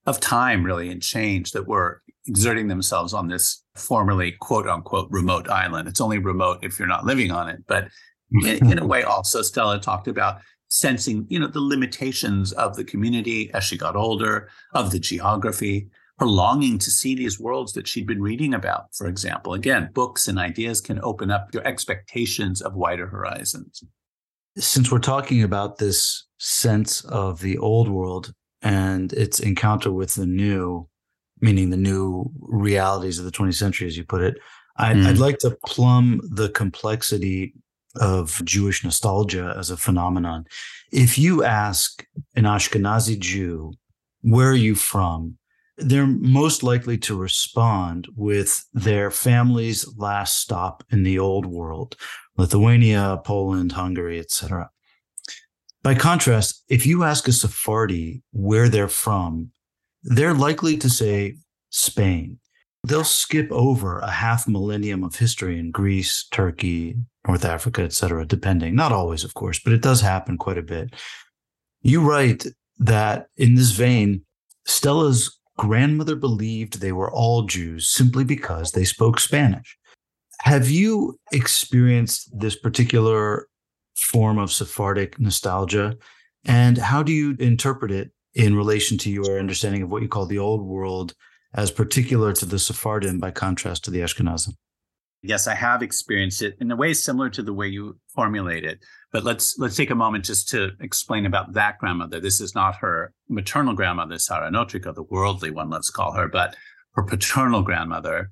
of 0.07 0.21
time 0.21 0.65
really 0.65 0.91
and 0.91 1.03
change 1.03 1.53
that 1.53 1.67
were 1.67 2.03
exerting 2.27 2.69
themselves 2.69 3.15
on 3.15 3.29
this 3.29 3.63
formerly 3.77 4.33
quote 4.33 4.67
unquote 4.67 5.09
remote 5.11 5.49
island. 5.49 5.89
It's 5.89 6.01
only 6.01 6.19
remote 6.19 6.59
if 6.63 6.79
you're 6.79 6.89
not 6.89 7.07
living 7.07 7.31
on 7.31 7.49
it. 7.49 7.65
But 7.67 7.89
in, 8.31 8.71
in 8.73 8.79
a 8.79 8.87
way, 8.87 9.03
also, 9.03 9.43
Stella 9.43 9.81
talked 9.81 10.09
about 10.09 10.41
sensing, 10.69 11.27
you 11.29 11.39
know, 11.39 11.47
the 11.47 11.61
limitations 11.61 12.53
of 12.53 12.77
the 12.77 12.85
community 12.85 13.51
as 13.55 13.63
she 13.65 13.79
got 13.79 13.95
older, 13.95 14.49
of 14.75 14.91
the 14.91 14.99
geography, 14.99 15.89
her 16.19 16.27
longing 16.27 16.79
to 16.79 16.91
see 16.91 17.15
these 17.15 17.39
worlds 17.39 17.73
that 17.75 17.87
she'd 17.87 18.07
been 18.07 18.23
reading 18.23 18.55
about, 18.55 18.95
for 18.95 19.07
example. 19.07 19.53
Again, 19.53 19.91
books 19.93 20.29
and 20.29 20.39
ideas 20.39 20.81
can 20.81 20.99
open 21.03 21.31
up 21.31 21.53
your 21.53 21.67
expectations 21.67 22.63
of 22.63 22.75
wider 22.75 23.07
horizons. 23.07 23.83
Since 24.57 24.91
we're 24.91 24.99
talking 24.99 25.43
about 25.43 25.77
this 25.77 26.27
sense 26.39 27.05
of 27.05 27.41
the 27.41 27.59
old 27.59 27.89
world 27.89 28.33
and 28.63 29.13
its 29.13 29.41
encounter 29.41 29.93
with 29.93 30.15
the 30.15 30.27
new, 30.27 30.89
meaning 31.41 31.69
the 31.69 31.77
new 31.77 32.31
realities 32.41 33.19
of 33.19 33.27
the 33.27 33.31
20th 33.31 33.55
century, 33.55 33.87
as 33.87 33.97
you 33.99 34.05
put 34.05 34.23
it, 34.23 34.39
I'd, 34.79 34.97
mm. 34.97 35.07
I'd 35.07 35.19
like 35.19 35.39
to 35.39 35.57
plumb 35.67 36.23
the 36.31 36.49
complexity 36.49 37.55
of 37.97 38.43
Jewish 38.45 38.85
nostalgia 38.85 39.55
as 39.59 39.71
a 39.71 39.77
phenomenon. 39.77 40.47
If 40.93 41.19
you 41.19 41.45
ask 41.45 42.05
an 42.35 42.45
Ashkenazi 42.45 43.19
Jew, 43.19 43.75
where 44.23 44.51
are 44.51 44.55
you 44.55 44.75
from? 44.75 45.37
They're 45.79 46.07
most 46.07 46.63
likely 46.63 46.97
to 46.97 47.17
respond 47.17 48.09
with 48.17 48.65
their 48.73 49.11
family's 49.11 49.87
last 49.97 50.39
stop 50.39 50.83
in 50.91 51.03
the 51.03 51.19
old 51.19 51.47
world 51.47 51.97
lithuania 52.37 53.21
poland 53.25 53.73
hungary 53.73 54.19
etc 54.19 54.71
by 55.83 55.95
contrast 55.95 56.65
if 56.69 56.87
you 56.87 57.05
ask 57.05 57.29
a 57.29 57.33
sephardi 57.33 58.23
where 58.33 58.69
they're 58.69 58.89
from 58.89 59.51
they're 60.03 60.35
likely 60.35 60.77
to 60.77 60.89
say 60.89 61.37
spain 61.71 62.39
they'll 62.85 63.05
skip 63.05 63.51
over 63.51 63.99
a 63.99 64.11
half 64.11 64.47
millennium 64.47 65.03
of 65.03 65.17
history 65.17 65.59
in 65.59 65.71
greece 65.71 66.27
turkey 66.31 66.97
North 67.27 67.45
Africa, 67.45 67.83
etc 67.83 68.25
depending. 68.25 68.75
Not 68.75 68.93
always, 68.93 69.25
of 69.25 69.35
course, 69.35 69.61
but 69.63 69.73
it 69.73 69.83
does 69.83 70.01
happen 70.01 70.39
quite 70.39 70.59
a 70.59 70.63
bit. 70.63 70.95
You 71.83 72.01
write 72.01 72.47
that 72.79 73.29
in 73.37 73.55
this 73.55 73.71
vein, 73.71 74.23
Stella's 74.65 75.39
grandmother 75.57 76.17
believed 76.17 76.81
they 76.81 76.93
were 76.93 77.11
all 77.11 77.43
Jews 77.43 77.89
simply 77.89 78.25
because 78.25 78.73
they 78.73 78.85
spoke 78.85 79.21
Spanish. 79.21 79.77
Have 80.41 80.71
you 80.71 81.19
experienced 81.33 82.29
this 82.39 82.57
particular 82.57 83.49
form 83.97 84.39
of 84.39 84.53
Sephardic 84.53 85.19
nostalgia? 85.19 85.97
And 86.45 86.79
how 86.79 87.03
do 87.03 87.13
you 87.13 87.37
interpret 87.39 87.91
it 87.91 88.11
in 88.35 88.55
relation 88.55 88.99
to 88.99 89.11
your 89.11 89.39
understanding 89.39 89.83
of 89.83 89.91
what 89.91 90.03
you 90.03 90.09
call 90.09 90.27
the 90.27 90.39
old 90.39 90.63
world 90.63 91.15
as 91.55 91.71
particular 91.71 92.33
to 92.35 92.45
the 92.45 92.59
Sephardim 92.59 93.19
by 93.19 93.31
contrast 93.31 93.85
to 93.85 93.91
the 93.91 94.01
Ashkenazim? 94.01 94.55
Yes, 95.23 95.47
I 95.47 95.55
have 95.55 95.83
experienced 95.83 96.43
it 96.43 96.57
in 96.61 96.71
a 96.71 96.77
way 96.77 96.93
similar 96.95 97.31
to 97.31 97.43
the 97.43 97.53
way 97.53 97.67
you 97.67 97.99
formulate 98.15 98.65
it. 98.65 98.79
But 99.13 99.25
let's 99.25 99.59
let's 99.59 99.77
take 99.77 99.91
a 99.91 99.95
moment 99.95 100.25
just 100.25 100.49
to 100.51 100.71
explain 100.81 101.27
about 101.27 101.55
that 101.55 101.79
grandmother. 101.79 102.21
This 102.21 102.41
is 102.41 102.55
not 102.55 102.77
her 102.77 103.13
maternal 103.29 103.75
grandmother, 103.75 104.19
Sarah 104.19 104.51
Notrika, 104.51 104.95
the 104.95 105.03
worldly 105.03 105.51
one, 105.51 105.71
let's 105.71 105.91
call 105.91 106.13
her, 106.13 106.29
but 106.29 106.55
her 106.95 107.03
paternal 107.03 107.63
grandmother, 107.63 108.31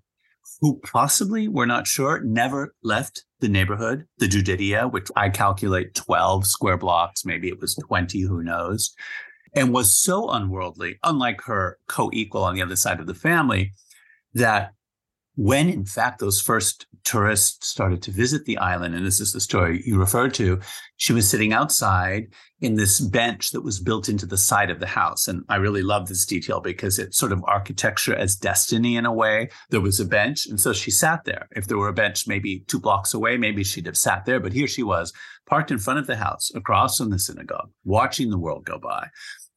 who 0.60 0.80
possibly, 0.80 1.48
we're 1.48 1.66
not 1.66 1.86
sure, 1.86 2.20
never 2.20 2.74
left 2.82 3.24
the 3.40 3.48
neighborhood, 3.48 4.06
the 4.18 4.26
Juderia, 4.26 4.90
which 4.90 5.08
I 5.16 5.28
calculate 5.28 5.94
12 5.94 6.46
square 6.46 6.78
blocks, 6.78 7.24
maybe 7.24 7.48
it 7.48 7.60
was 7.60 7.74
20, 7.74 8.22
who 8.22 8.42
knows, 8.42 8.94
and 9.54 9.72
was 9.72 9.94
so 9.94 10.30
unworldly, 10.30 10.98
unlike 11.02 11.42
her 11.42 11.78
co 11.88 12.10
equal 12.12 12.44
on 12.44 12.54
the 12.54 12.62
other 12.62 12.76
side 12.76 13.00
of 13.00 13.06
the 13.06 13.14
family, 13.14 13.72
that 14.32 14.72
when 15.36 15.68
in 15.68 15.84
fact 15.84 16.20
those 16.20 16.40
first 16.40 16.86
tourists 17.04 17.68
started 17.68 18.02
to 18.02 18.10
visit 18.10 18.44
the 18.44 18.58
island, 18.58 18.94
and 18.94 19.04
this 19.04 19.20
is 19.20 19.32
the 19.32 19.40
story 19.40 19.82
you 19.84 19.98
referred 19.98 20.32
to, 20.34 20.60
she 20.96 21.12
was 21.12 21.28
sitting 21.28 21.52
outside 21.52 22.28
in 22.60 22.76
this 22.76 23.00
bench 23.00 23.50
that 23.50 23.60
was 23.60 23.80
built 23.80 24.08
into 24.08 24.24
the 24.24 24.38
side 24.38 24.70
of 24.70 24.80
the 24.80 24.86
house. 24.86 25.28
And 25.28 25.44
I 25.48 25.56
really 25.56 25.82
love 25.82 26.08
this 26.08 26.24
detail 26.24 26.60
because 26.60 26.98
it's 26.98 27.18
sort 27.18 27.32
of 27.32 27.44
architecture 27.46 28.14
as 28.14 28.36
destiny 28.36 28.96
in 28.96 29.04
a 29.04 29.12
way. 29.12 29.50
There 29.70 29.80
was 29.80 30.00
a 30.00 30.04
bench, 30.04 30.46
and 30.46 30.58
so 30.58 30.72
she 30.72 30.90
sat 30.90 31.24
there. 31.24 31.48
If 31.54 31.66
there 31.66 31.78
were 31.78 31.88
a 31.88 31.92
bench 31.92 32.26
maybe 32.26 32.60
two 32.66 32.80
blocks 32.80 33.12
away, 33.12 33.36
maybe 33.36 33.64
she'd 33.64 33.86
have 33.86 33.98
sat 33.98 34.24
there. 34.24 34.40
But 34.40 34.52
here 34.52 34.68
she 34.68 34.82
was, 34.82 35.12
parked 35.46 35.70
in 35.70 35.78
front 35.78 35.98
of 35.98 36.06
the 36.06 36.16
house, 36.16 36.50
across 36.54 36.96
from 36.98 37.10
the 37.10 37.18
synagogue, 37.18 37.70
watching 37.84 38.30
the 38.30 38.38
world 38.38 38.64
go 38.64 38.78
by. 38.78 39.08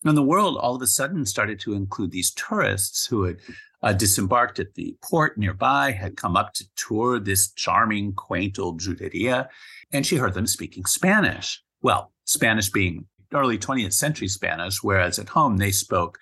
And 0.04 0.18
the 0.18 0.24
world 0.24 0.58
all 0.58 0.76
of 0.76 0.82
a 0.82 0.88
sudden 0.88 1.26
started 1.26 1.60
to 1.62 1.74
include 1.74 2.12
these 2.12 2.32
tourists 2.32 3.06
who 3.08 3.24
had 3.24 3.38
uh, 3.84 3.94
disembarked 3.94 4.60
at 4.60 4.74
the 4.76 4.96
port 5.04 5.38
nearby, 5.38 5.92
had 5.92 6.18
come 6.18 6.36
up 6.36 6.54
to 6.54 6.66
tour 6.76 7.20
this 7.20 7.52
charming, 7.54 8.14
quaint 8.14 8.60
old 8.60 8.80
juderia, 8.80 9.48
and 9.92 10.06
she 10.06 10.18
heard 10.18 10.34
them 10.34 10.48
speaking 10.48 10.86
Spanish. 10.86 11.62
Well, 11.82 12.12
Spanish 12.26 12.70
being 12.70 13.06
early 13.34 13.58
20th 13.58 13.94
century 13.94 14.28
Spanish, 14.28 14.84
whereas 14.84 15.20
at 15.20 15.30
home 15.30 15.58
they 15.58 15.72
spoke 15.72 16.18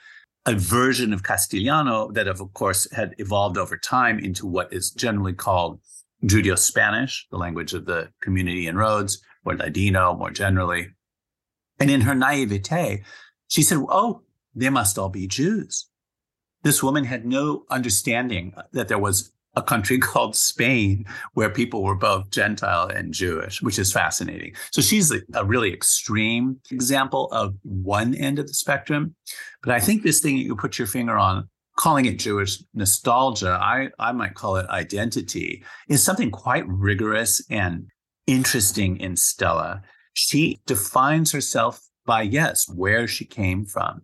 a 0.45 0.53
version 0.53 1.13
of 1.13 1.23
Castellano 1.23 2.11
that, 2.11 2.27
of 2.27 2.41
course, 2.53 2.91
had 2.91 3.15
evolved 3.17 3.57
over 3.57 3.77
time 3.77 4.19
into 4.19 4.45
what 4.45 4.71
is 4.71 4.91
generally 4.91 5.33
called 5.33 5.79
Judeo 6.23 6.57
Spanish, 6.57 7.27
the 7.31 7.37
language 7.37 7.73
of 7.73 7.85
the 7.85 8.09
community 8.21 8.67
in 8.67 8.77
Rhodes, 8.77 9.21
or 9.43 9.55
Ladino 9.55 10.15
more 10.15 10.31
generally. 10.31 10.89
And 11.79 11.89
in 11.89 12.01
her 12.01 12.15
naivete, 12.15 13.03
she 13.47 13.61
said, 13.63 13.79
Oh, 13.89 14.21
they 14.53 14.69
must 14.69 14.97
all 14.97 15.09
be 15.09 15.27
Jews. 15.27 15.87
This 16.63 16.81
woman 16.81 17.03
had 17.03 17.25
no 17.25 17.65
understanding 17.69 18.53
that 18.71 18.87
there 18.87 18.99
was 18.99 19.31
a 19.55 19.61
country 19.61 19.97
called 19.99 20.35
Spain 20.35 21.05
where 21.33 21.49
people 21.49 21.83
were 21.83 21.95
both 21.95 22.29
Gentile 22.31 22.87
and 22.87 23.13
Jewish, 23.13 23.61
which 23.61 23.79
is 23.79 23.93
fascinating. 23.93 24.55
So 24.71 24.81
she's 24.81 25.11
a, 25.11 25.45
really 25.45 25.71
extreme 25.73 26.59
example 26.71 27.29
of 27.31 27.55
one 27.63 28.15
end 28.15 28.39
of 28.39 28.47
the 28.47 28.53
spectrum. 28.53 29.15
But 29.61 29.73
I 29.73 29.79
think 29.79 30.03
this 30.03 30.19
thing 30.19 30.37
you 30.37 30.55
put 30.55 30.79
your 30.79 30.87
finger 30.87 31.17
on, 31.17 31.49
calling 31.77 32.05
it 32.05 32.19
Jewish 32.19 32.63
nostalgia, 32.73 33.59
I, 33.61 33.89
I 33.99 34.11
might 34.11 34.33
call 34.33 34.55
it 34.55 34.67
identity, 34.69 35.63
is 35.87 36.03
something 36.03 36.31
quite 36.31 36.67
rigorous 36.67 37.45
and 37.49 37.87
interesting 38.27 38.97
in 38.97 39.15
Stella. 39.15 39.81
She 40.13 40.61
defines 40.65 41.31
herself 41.31 41.81
by, 42.05 42.23
yes, 42.23 42.69
where 42.69 43.07
she 43.07 43.25
came 43.25 43.65
from. 43.65 44.01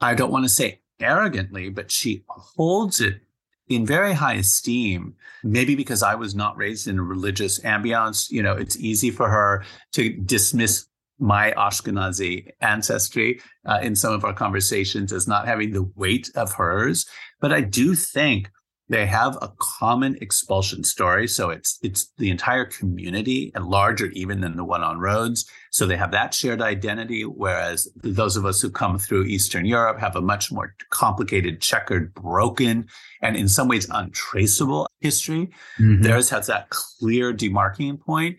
I 0.00 0.14
don't 0.14 0.32
want 0.32 0.44
to 0.44 0.48
say 0.48 0.80
arrogantly, 1.00 1.70
but 1.70 1.90
she 1.90 2.24
holds 2.28 3.00
it 3.00 3.20
in 3.68 3.86
very 3.86 4.12
high 4.12 4.34
esteem. 4.34 5.14
Maybe 5.42 5.74
because 5.74 6.02
I 6.02 6.14
was 6.14 6.34
not 6.34 6.56
raised 6.56 6.88
in 6.88 6.98
a 6.98 7.02
religious 7.02 7.60
ambiance, 7.60 8.30
you 8.30 8.42
know, 8.42 8.54
it's 8.54 8.76
easy 8.76 9.10
for 9.10 9.28
her 9.28 9.64
to 9.92 10.10
dismiss 10.10 10.86
my 11.18 11.52
Ashkenazi 11.52 12.50
ancestry 12.60 13.40
uh, 13.66 13.78
in 13.82 13.94
some 13.94 14.12
of 14.12 14.24
our 14.24 14.32
conversations 14.32 15.12
as 15.12 15.28
not 15.28 15.46
having 15.46 15.72
the 15.72 15.88
weight 15.94 16.30
of 16.34 16.52
hers. 16.52 17.06
But 17.40 17.52
I 17.52 17.60
do 17.60 17.94
think 17.94 18.50
they 18.88 19.06
have 19.06 19.36
a 19.40 19.50
common 19.58 20.16
expulsion 20.20 20.84
story. 20.84 21.26
So 21.26 21.50
it's 21.50 21.78
it's 21.82 22.12
the 22.18 22.30
entire 22.30 22.66
community 22.66 23.50
and 23.54 23.66
larger 23.66 24.06
even 24.08 24.40
than 24.40 24.56
the 24.56 24.64
one 24.64 24.82
on 24.82 24.98
Rhodes. 24.98 25.48
So 25.70 25.86
they 25.86 25.96
have 25.96 26.10
that 26.10 26.34
shared 26.34 26.60
identity, 26.60 27.22
whereas 27.22 27.88
those 28.02 28.36
of 28.36 28.44
us 28.44 28.60
who 28.60 28.70
come 28.70 28.98
through 28.98 29.24
Eastern 29.24 29.64
Europe 29.64 29.98
have 29.98 30.16
a 30.16 30.20
much 30.20 30.52
more 30.52 30.74
complicated, 30.90 31.60
checkered, 31.60 32.12
broken, 32.14 32.86
and 33.22 33.36
in 33.36 33.48
some 33.48 33.68
ways 33.68 33.88
untraceable 33.90 34.86
history. 35.00 35.50
Mm-hmm. 35.78 36.02
Theirs 36.02 36.28
has 36.30 36.46
that 36.48 36.68
clear 36.70 37.32
demarking 37.32 37.98
point. 37.98 38.38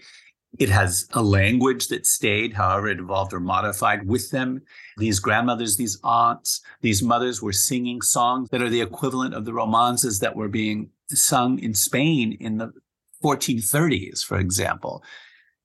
It 0.57 0.69
has 0.69 1.07
a 1.13 1.21
language 1.21 1.87
that 1.89 2.05
stayed, 2.05 2.53
however, 2.53 2.87
it 2.87 2.99
evolved 2.99 3.33
or 3.33 3.39
modified 3.39 4.07
with 4.07 4.31
them. 4.31 4.61
These 4.97 5.19
grandmothers, 5.19 5.75
these 5.75 5.99
aunts, 6.03 6.61
these 6.81 7.03
mothers 7.03 7.41
were 7.41 7.53
singing 7.53 8.01
songs 8.01 8.49
that 8.49 8.61
are 8.61 8.69
the 8.69 8.81
equivalent 8.81 9.33
of 9.33 9.45
the 9.45 9.53
romances 9.53 10.19
that 10.19 10.35
were 10.35 10.47
being 10.47 10.89
sung 11.09 11.59
in 11.59 11.73
Spain 11.73 12.37
in 12.39 12.57
the 12.57 12.71
1430s, 13.23 14.23
for 14.23 14.37
example. 14.39 15.03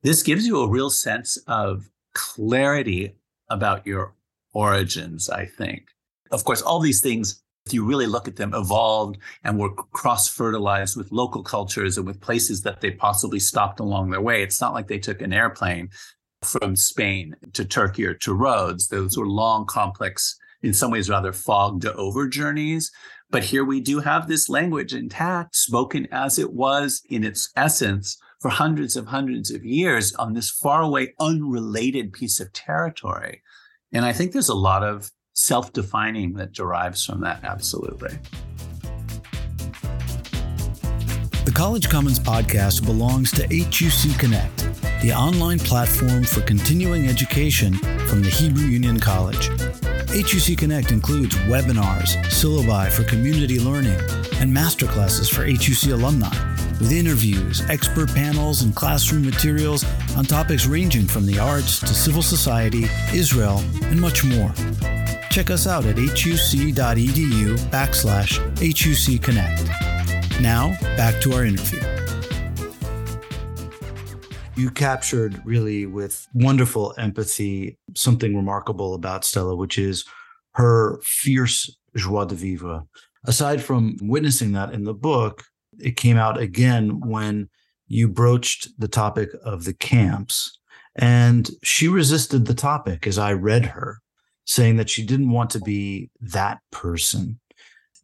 This 0.02 0.23
gives 0.23 0.47
you 0.47 0.61
a 0.61 0.68
real 0.68 0.90
sense 0.90 1.37
of 1.47 1.90
clarity 2.14 3.14
about 3.49 3.87
your 3.87 4.14
origins, 4.52 5.28
I 5.28 5.47
think. 5.47 5.88
Of 6.30 6.44
course, 6.44 6.62
all 6.62 6.80
these 6.80 7.00
things 7.00 7.42
if 7.66 7.74
you 7.74 7.84
really 7.84 8.06
look 8.06 8.26
at 8.26 8.36
them, 8.36 8.54
evolved 8.54 9.18
and 9.44 9.58
were 9.58 9.74
cross 9.74 10.28
fertilized 10.28 10.96
with 10.96 11.12
local 11.12 11.42
cultures 11.42 11.98
and 11.98 12.06
with 12.06 12.20
places 12.20 12.62
that 12.62 12.80
they 12.80 12.90
possibly 12.90 13.38
stopped 13.38 13.80
along 13.80 14.10
their 14.10 14.20
way. 14.20 14.42
It's 14.42 14.60
not 14.60 14.72
like 14.72 14.88
they 14.88 14.98
took 14.98 15.20
an 15.20 15.32
airplane 15.32 15.90
from 16.42 16.74
Spain 16.74 17.36
to 17.52 17.64
Turkey 17.64 18.06
or 18.06 18.14
to 18.14 18.34
Rhodes. 18.34 18.88
Those 18.88 19.16
were 19.16 19.26
long, 19.26 19.66
complex, 19.66 20.36
in 20.62 20.72
some 20.72 20.90
ways 20.90 21.10
rather 21.10 21.32
fogged 21.32 21.86
over 21.86 22.28
journeys. 22.28 22.90
But 23.30 23.44
here 23.44 23.64
we 23.64 23.80
do 23.80 24.00
have 24.00 24.26
this 24.26 24.48
language 24.48 24.94
intact, 24.94 25.54
spoken 25.54 26.08
as 26.10 26.38
it 26.38 26.52
was 26.52 27.02
in 27.08 27.24
its 27.24 27.50
essence 27.56 28.18
for 28.40 28.48
hundreds 28.48 28.96
of 28.96 29.06
hundreds 29.06 29.50
of 29.50 29.64
years 29.64 30.14
on 30.14 30.32
this 30.32 30.50
faraway, 30.50 31.12
unrelated 31.20 32.12
piece 32.12 32.40
of 32.40 32.52
territory. 32.52 33.42
And 33.92 34.04
I 34.04 34.12
think 34.12 34.32
there's 34.32 34.48
a 34.48 34.54
lot 34.54 34.82
of 34.82 35.10
self 35.40 35.73
defining 35.73 36.35
that 36.35 36.52
derives 36.52 37.04
from 37.04 37.23
that, 37.23 37.42
absolutely. 37.44 38.11
The 41.47 41.52
College 41.54 41.88
Commons 41.88 42.18
podcast 42.18 42.85
belongs 42.85 43.30
to 43.32 43.42
HUC 43.44 44.18
Connect, 44.18 44.68
the 45.00 45.12
online 45.12 45.59
platform 45.59 46.25
for 46.25 46.42
continuing 46.42 47.06
education 47.06 47.73
from 48.06 48.23
the 48.23 48.28
Hebrew 48.28 48.66
Union 48.66 49.00
College. 49.00 49.49
HUC 50.11 50.59
Connect 50.59 50.90
includes 50.90 51.35
webinars, 51.47 52.23
syllabi 52.26 52.90
for 52.90 53.04
community 53.04 53.59
learning, 53.59 53.99
and 54.40 54.54
masterclasses 54.54 55.32
for 55.32 55.47
HUC 55.47 55.92
alumni, 55.92 56.28
with 56.78 56.92
interviews, 56.92 57.62
expert 57.70 58.12
panels, 58.14 58.61
and 58.61 58.76
classroom 58.76 59.25
materials 59.25 59.87
on 60.16 60.26
topics 60.26 60.66
ranging 60.66 61.06
from 61.06 61.25
the 61.25 61.38
arts 61.38 61.80
to 61.80 61.94
civil 61.94 62.23
society, 62.23 62.85
Israel, 63.14 63.62
and 63.85 63.99
much 63.99 64.23
more. 64.23 64.52
Check 65.30 65.50
us 65.50 65.68
out 65.68 65.87
at 65.87 65.94
huc.edu 65.94 67.56
backslash 67.70 68.40
HUC 68.58 69.22
Connect. 69.22 69.62
Now, 70.40 70.76
back 70.96 71.20
to 71.22 71.32
our 71.34 71.44
interview. 71.44 71.80
You 74.56 74.72
captured 74.72 75.40
really 75.44 75.87
with 75.87 76.26
wonderful 76.34 76.94
empathy 76.99 77.78
something 77.94 78.34
remarkable 78.34 78.94
about 78.94 79.25
Stella, 79.25 79.54
which 79.54 79.78
is 79.78 80.04
her 80.54 81.00
fierce 81.04 81.76
joie 81.96 82.25
de 82.25 82.34
vivre. 82.34 82.82
Aside 83.25 83.62
from 83.62 83.99
witnessing 84.02 84.50
that 84.52 84.72
in 84.75 84.82
the 84.82 84.94
book, 84.94 85.44
it 85.78 85.96
came 85.96 86.16
out 86.16 86.38
again 86.38 86.99
when 87.08 87.49
you 87.87 88.08
broached 88.08 88.68
the 88.80 88.88
topic 88.88 89.28
of 89.44 89.62
the 89.62 89.75
camps. 89.75 90.58
And 90.96 91.49
she 91.62 91.87
resisted 91.87 92.46
the 92.46 92.54
topic 92.54 93.06
as 93.06 93.16
I 93.16 93.32
read 93.32 93.66
her 93.66 94.00
saying 94.50 94.75
that 94.75 94.90
she 94.90 95.07
didn't 95.07 95.30
want 95.30 95.49
to 95.49 95.61
be 95.61 96.11
that 96.21 96.59
person. 96.73 97.38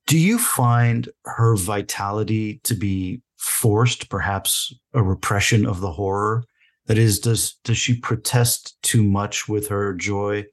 Do 0.07 0.17
you 0.17 0.39
find 0.39 1.09
her 1.25 1.57
vitality 1.57 2.61
to 2.63 2.75
be 2.77 3.21
forced, 3.37 4.09
perhaps 4.09 4.73
a 4.95 5.03
repression 5.03 5.67
of 5.67 5.81
the 5.81 5.91
horror? 5.91 6.45
That 6.87 6.99
is, 6.99 7.19
does 7.19 7.57
does 7.65 7.79
she 7.79 7.99
protest 7.99 8.81
too 8.83 9.03
much 9.03 9.49
with 9.49 9.67
her 9.67 9.93
joy? 9.93 10.45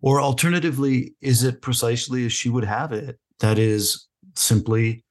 Or 0.00 0.18
alternatively, 0.18 1.14
is 1.20 1.42
it 1.42 1.60
precisely 1.60 2.24
as 2.24 2.32
she 2.32 2.48
would 2.48 2.64
have 2.64 2.92
it? 2.92 3.18
That 3.40 3.58
is 3.58 4.06
simply 4.34 5.04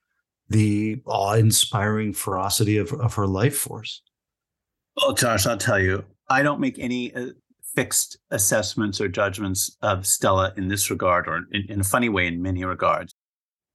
the 0.49 0.99
awe-inspiring 1.05 2.13
ferocity 2.13 2.77
of, 2.77 2.91
of 2.93 3.13
her 3.13 3.27
life 3.27 3.55
force. 3.55 4.01
Well, 4.97 5.13
Josh, 5.13 5.45
I'll 5.45 5.57
tell 5.57 5.79
you, 5.79 6.05
I 6.27 6.41
don't 6.41 6.59
make 6.59 6.79
any 6.79 7.13
uh, 7.13 7.27
fixed 7.75 8.17
assessments 8.31 9.01
or 9.01 9.07
judgments 9.07 9.75
of 9.81 10.05
Stella 10.05 10.53
in 10.57 10.67
this 10.67 10.89
regard, 10.89 11.27
or 11.27 11.41
in, 11.51 11.65
in 11.69 11.79
a 11.79 11.83
funny 11.83 12.09
way, 12.09 12.27
in 12.27 12.41
many 12.41 12.63
regards. 12.63 13.13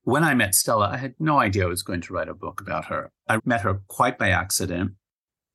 When 0.02 0.24
I 0.24 0.34
met 0.34 0.54
Stella, 0.54 0.88
I 0.88 0.96
had 0.96 1.14
no 1.18 1.38
idea 1.38 1.64
I 1.64 1.68
was 1.68 1.82
going 1.82 2.00
to 2.02 2.12
write 2.12 2.28
a 2.28 2.34
book 2.34 2.60
about 2.60 2.86
her. 2.86 3.10
I 3.28 3.40
met 3.44 3.60
her 3.62 3.82
quite 3.88 4.18
by 4.18 4.30
accident. 4.30 4.92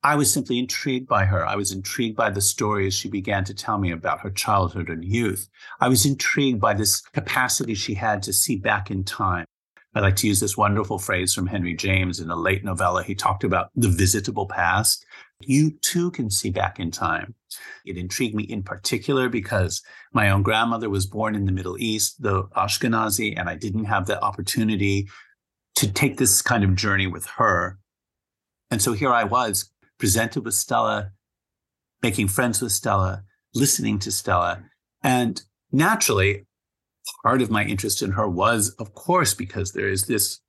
I 0.04 0.16
was 0.16 0.32
simply 0.32 0.60
intrigued 0.60 1.08
by 1.08 1.26
her. 1.26 1.48
I 1.48 1.56
was 1.56 1.72
intrigued 1.72 2.18
by 2.18 2.30
the 2.30 2.42
stories 2.42 2.94
she 2.94 3.10
began 3.10 3.46
to 3.46 3.54
tell 3.54 3.78
me 3.78 3.92
about 3.92 4.20
her 4.20 4.30
childhood 4.30 4.90
and 4.90 5.04
youth. 5.04 5.50
I 5.80 5.88
was 5.88 6.06
intrigued 6.06 6.60
by 6.60 6.74
this 6.74 7.00
capacity 7.00 7.74
she 7.74 7.94
had 7.94 8.22
to 8.24 8.34
see 8.34 8.58
back 8.58 8.92
in 8.92 9.06
time. 9.06 9.46
I 9.96 10.00
like 10.00 10.16
to 10.18 10.28
use 10.28 10.40
this 10.40 10.58
wonderful 10.58 10.98
phrase 10.98 11.34
from 11.34 11.46
Henry 11.46 11.76
James 11.76 12.20
in 12.20 12.30
a 12.32 12.36
late 12.36 12.64
novella. 12.64 13.04
He 13.04 13.14
talked 13.14 13.44
about 13.44 13.70
the 13.76 13.90
visitable 13.90 14.48
past. 14.48 15.06
You 15.42 15.72
too 15.82 16.10
can 16.12 16.32
see 16.32 16.50
back 16.50 16.80
in 16.80 16.90
time. 16.90 17.36
It 17.86 17.98
intrigued 17.98 18.34
me 18.34 18.44
in 18.44 18.64
particular 18.64 19.30
because 19.30 19.84
my 20.12 20.32
own 20.32 20.42
grandmother 20.42 20.90
was 20.90 21.06
born 21.06 21.36
in 21.36 21.46
the 21.46 21.52
Middle 21.52 21.78
East, 21.78 22.22
the 22.24 22.44
Ashkenazi, 22.56 23.38
and 23.38 23.48
I 23.50 23.56
didn't 23.56 23.86
have 23.86 24.08
the 24.08 24.22
opportunity 24.24 25.08
to 25.76 25.92
take 25.92 26.18
this 26.18 26.42
kind 26.42 26.64
of 26.64 26.76
journey 26.76 27.08
with 27.08 27.26
her. 27.38 27.78
And 28.72 28.82
so 28.82 28.94
here 28.94 29.14
I 29.14 29.26
was 29.26 29.70
presented 30.00 30.44
with 30.44 30.56
Stella, 30.56 31.12
making 32.02 32.30
friends 32.30 32.62
with 32.62 32.72
Stella, 32.72 33.24
listening 33.54 34.00
to 34.00 34.12
Stella. 34.12 34.64
And 35.04 35.42
naturally, 35.72 36.46
part 37.24 37.42
of 37.42 37.52
my 37.52 37.64
interest 37.64 38.02
in 38.02 38.12
her 38.12 38.28
was, 38.28 38.70
of 38.80 38.94
course, 38.94 39.34
because 39.34 39.72
there 39.72 39.90
is 39.90 40.06
this 40.06 40.40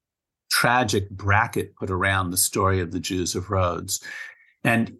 tragic 0.50 1.10
bracket 1.10 1.74
put 1.76 1.90
around 1.90 2.30
the 2.30 2.36
story 2.36 2.80
of 2.80 2.92
the 2.92 3.00
Jews 3.00 3.34
of 3.34 3.50
Rhodes. 3.50 4.00
And 4.62 4.96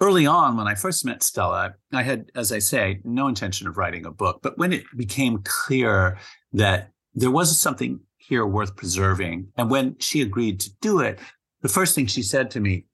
early 0.00 0.26
on, 0.26 0.56
when 0.56 0.66
I 0.66 0.74
first 0.74 1.04
met 1.04 1.22
Stella, 1.22 1.74
I 1.92 2.02
had, 2.02 2.30
as 2.34 2.52
I 2.52 2.58
say, 2.58 3.00
no 3.04 3.28
intention 3.28 3.68
of 3.68 3.76
writing 3.76 4.06
a 4.06 4.10
book. 4.10 4.40
But 4.42 4.58
when 4.58 4.72
it 4.72 4.84
became 4.96 5.42
clear 5.44 6.18
that 6.52 6.90
there 7.14 7.30
was 7.30 7.58
something 7.58 8.00
here 8.16 8.46
worth 8.46 8.76
preserving, 8.76 9.48
and 9.56 9.70
when 9.70 9.96
she 9.98 10.20
agreed 10.20 10.60
to 10.60 10.70
do 10.80 11.00
it, 11.00 11.18
the 11.62 11.68
first 11.68 11.94
thing 11.94 12.06
she 12.06 12.22
said 12.22 12.50
to 12.52 12.60
me 12.60 12.84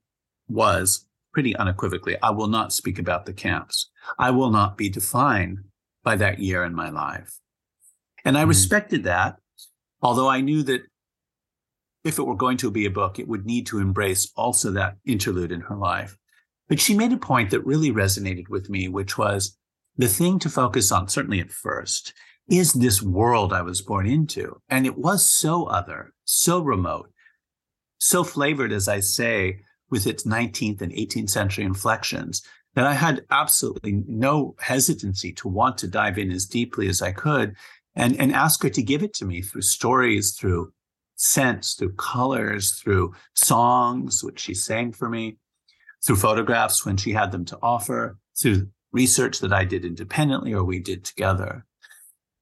was 0.47 1.05
pretty 1.33 1.55
unequivocally, 1.57 2.17
I 2.23 2.29
will 2.29 2.47
not 2.47 2.71
speak 2.71 2.97
about 2.97 3.25
the 3.25 3.33
camps. 3.33 3.89
I 4.17 4.31
will 4.31 4.51
not 4.51 4.77
be 4.77 4.89
defined 4.89 5.59
by 6.03 6.15
that 6.15 6.39
year 6.39 6.63
in 6.63 6.73
my 6.73 6.89
life. 6.89 7.39
And 8.25 8.37
I 8.37 8.41
mm-hmm. 8.41 8.49
respected 8.49 9.03
that, 9.03 9.37
although 10.01 10.27
I 10.27 10.41
knew 10.41 10.63
that 10.63 10.81
if 12.03 12.19
it 12.19 12.23
were 12.23 12.35
going 12.35 12.57
to 12.57 12.71
be 12.71 12.85
a 12.85 12.91
book, 12.91 13.17
it 13.19 13.27
would 13.27 13.45
need 13.45 13.65
to 13.67 13.79
embrace 13.79 14.31
also 14.35 14.71
that 14.71 14.97
interlude 15.05 15.51
in 15.51 15.61
her 15.61 15.75
life. 15.75 16.17
But 16.67 16.79
she 16.79 16.95
made 16.95 17.13
a 17.13 17.17
point 17.17 17.51
that 17.51 17.65
really 17.65 17.91
resonated 17.91 18.49
with 18.49 18.69
me, 18.69 18.87
which 18.87 19.17
was 19.17 19.57
the 19.97 20.07
thing 20.07 20.39
to 20.39 20.49
focus 20.49 20.91
on, 20.91 21.07
certainly 21.07 21.39
at 21.39 21.51
first, 21.51 22.13
is 22.49 22.73
this 22.73 23.01
world 23.01 23.53
I 23.53 23.61
was 23.61 23.81
born 23.81 24.07
into. 24.07 24.61
And 24.69 24.85
it 24.85 24.97
was 24.97 25.27
so 25.27 25.65
other, 25.65 26.13
so 26.25 26.59
remote, 26.59 27.11
so 27.97 28.23
flavored, 28.23 28.71
as 28.71 28.87
I 28.87 28.99
say, 28.99 29.61
with 29.89 30.05
its 30.05 30.25
19th 30.25 30.81
and 30.81 30.91
18th 30.91 31.29
century 31.29 31.63
inflections, 31.63 32.43
that 32.75 32.85
I 32.85 32.93
had 32.93 33.25
absolutely 33.31 34.03
no 34.07 34.55
hesitancy 34.59 35.31
to 35.33 35.47
want 35.47 35.77
to 35.79 35.87
dive 35.87 36.17
in 36.17 36.31
as 36.31 36.45
deeply 36.45 36.87
as 36.87 37.01
I 37.01 37.11
could 37.13 37.55
and, 37.95 38.19
and 38.19 38.33
ask 38.33 38.61
her 38.63 38.69
to 38.69 38.81
give 38.81 39.03
it 39.03 39.13
to 39.15 39.25
me 39.25 39.41
through 39.41 39.61
stories, 39.61 40.35
through 40.35 40.71
scents, 41.15 41.75
through 41.75 41.93
colors, 41.93 42.79
through 42.79 43.13
songs, 43.33 44.23
which 44.23 44.39
she 44.39 44.53
sang 44.53 44.91
for 44.91 45.09
me, 45.09 45.37
through 46.05 46.17
photographs 46.17 46.85
when 46.85 46.97
she 46.97 47.11
had 47.11 47.31
them 47.31 47.45
to 47.45 47.57
offer, 47.61 48.17
through 48.39 48.67
research 48.91 49.39
that 49.39 49.53
I 49.53 49.65
did 49.65 49.85
independently 49.85 50.53
or 50.53 50.63
we 50.63 50.79
did 50.79 51.03
together. 51.03 51.65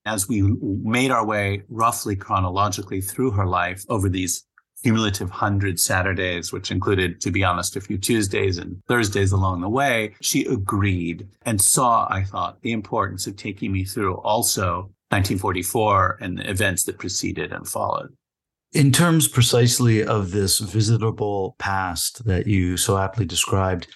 As 0.05 0.27
we 0.27 0.41
made 0.61 1.11
our 1.11 1.25
way 1.25 1.63
roughly 1.69 2.15
chronologically 2.15 2.99
through 2.99 3.31
her 3.31 3.45
life 3.45 3.85
over 3.89 4.09
these 4.09 4.45
cumulative 4.83 5.29
100 5.29 5.79
Saturdays, 5.79 6.51
which 6.51 6.69
included, 6.69 7.21
to 7.21 7.31
be 7.31 7.43
honest, 7.43 7.77
a 7.77 7.81
few 7.81 7.97
Tuesdays 7.97 8.57
and 8.57 8.81
Thursdays 8.87 9.31
along 9.31 9.61
the 9.61 9.69
way, 9.69 10.13
she 10.21 10.43
agreed 10.45 11.27
and 11.45 11.61
saw, 11.61 12.05
I 12.09 12.25
thought, 12.25 12.61
the 12.61 12.73
importance 12.73 13.25
of 13.25 13.37
taking 13.37 13.71
me 13.71 13.85
through 13.85 14.15
also 14.15 14.91
1944 15.13 16.17
and 16.21 16.39
the 16.39 16.49
events 16.49 16.83
that 16.83 16.97
preceded 16.97 17.51
and 17.51 17.67
followed. 17.67 18.15
In 18.71 18.91
terms 18.91 19.27
precisely 19.27 20.03
of 20.03 20.31
this 20.31 20.57
visitable 20.57 21.55
past 21.59 22.25
that 22.25 22.47
you 22.47 22.77
so 22.77 22.97
aptly 22.97 23.25
described, 23.25 23.87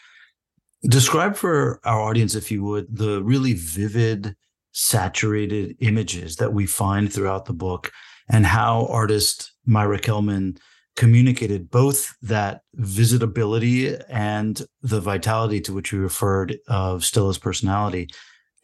describe 0.84 1.36
for 1.36 1.80
our 1.84 2.00
audience, 2.00 2.36
if 2.36 2.52
you 2.52 2.64
would, 2.64 2.96
the 2.96 3.24
really 3.24 3.54
vivid, 3.54 4.36
saturated 4.74 5.76
images 5.80 6.36
that 6.36 6.54
we 6.54 6.68
find 6.68 7.12
throughout 7.12 7.46
the 7.46 7.54
book 7.54 7.92
and 8.30 8.46
how 8.46 8.86
artist 8.92 9.54
Maira 9.68 10.00
Kalman 10.00 10.58
communicated 10.96 11.72
both 11.72 12.16
that 12.22 12.62
visitability 12.76 13.96
and 14.10 14.62
the 14.84 15.02
vitality 15.02 15.62
to 15.62 15.74
which 15.74 15.92
you 15.92 16.00
referred 16.00 16.58
of 16.68 17.04
Stella's 17.04 17.40
personality 17.40 18.08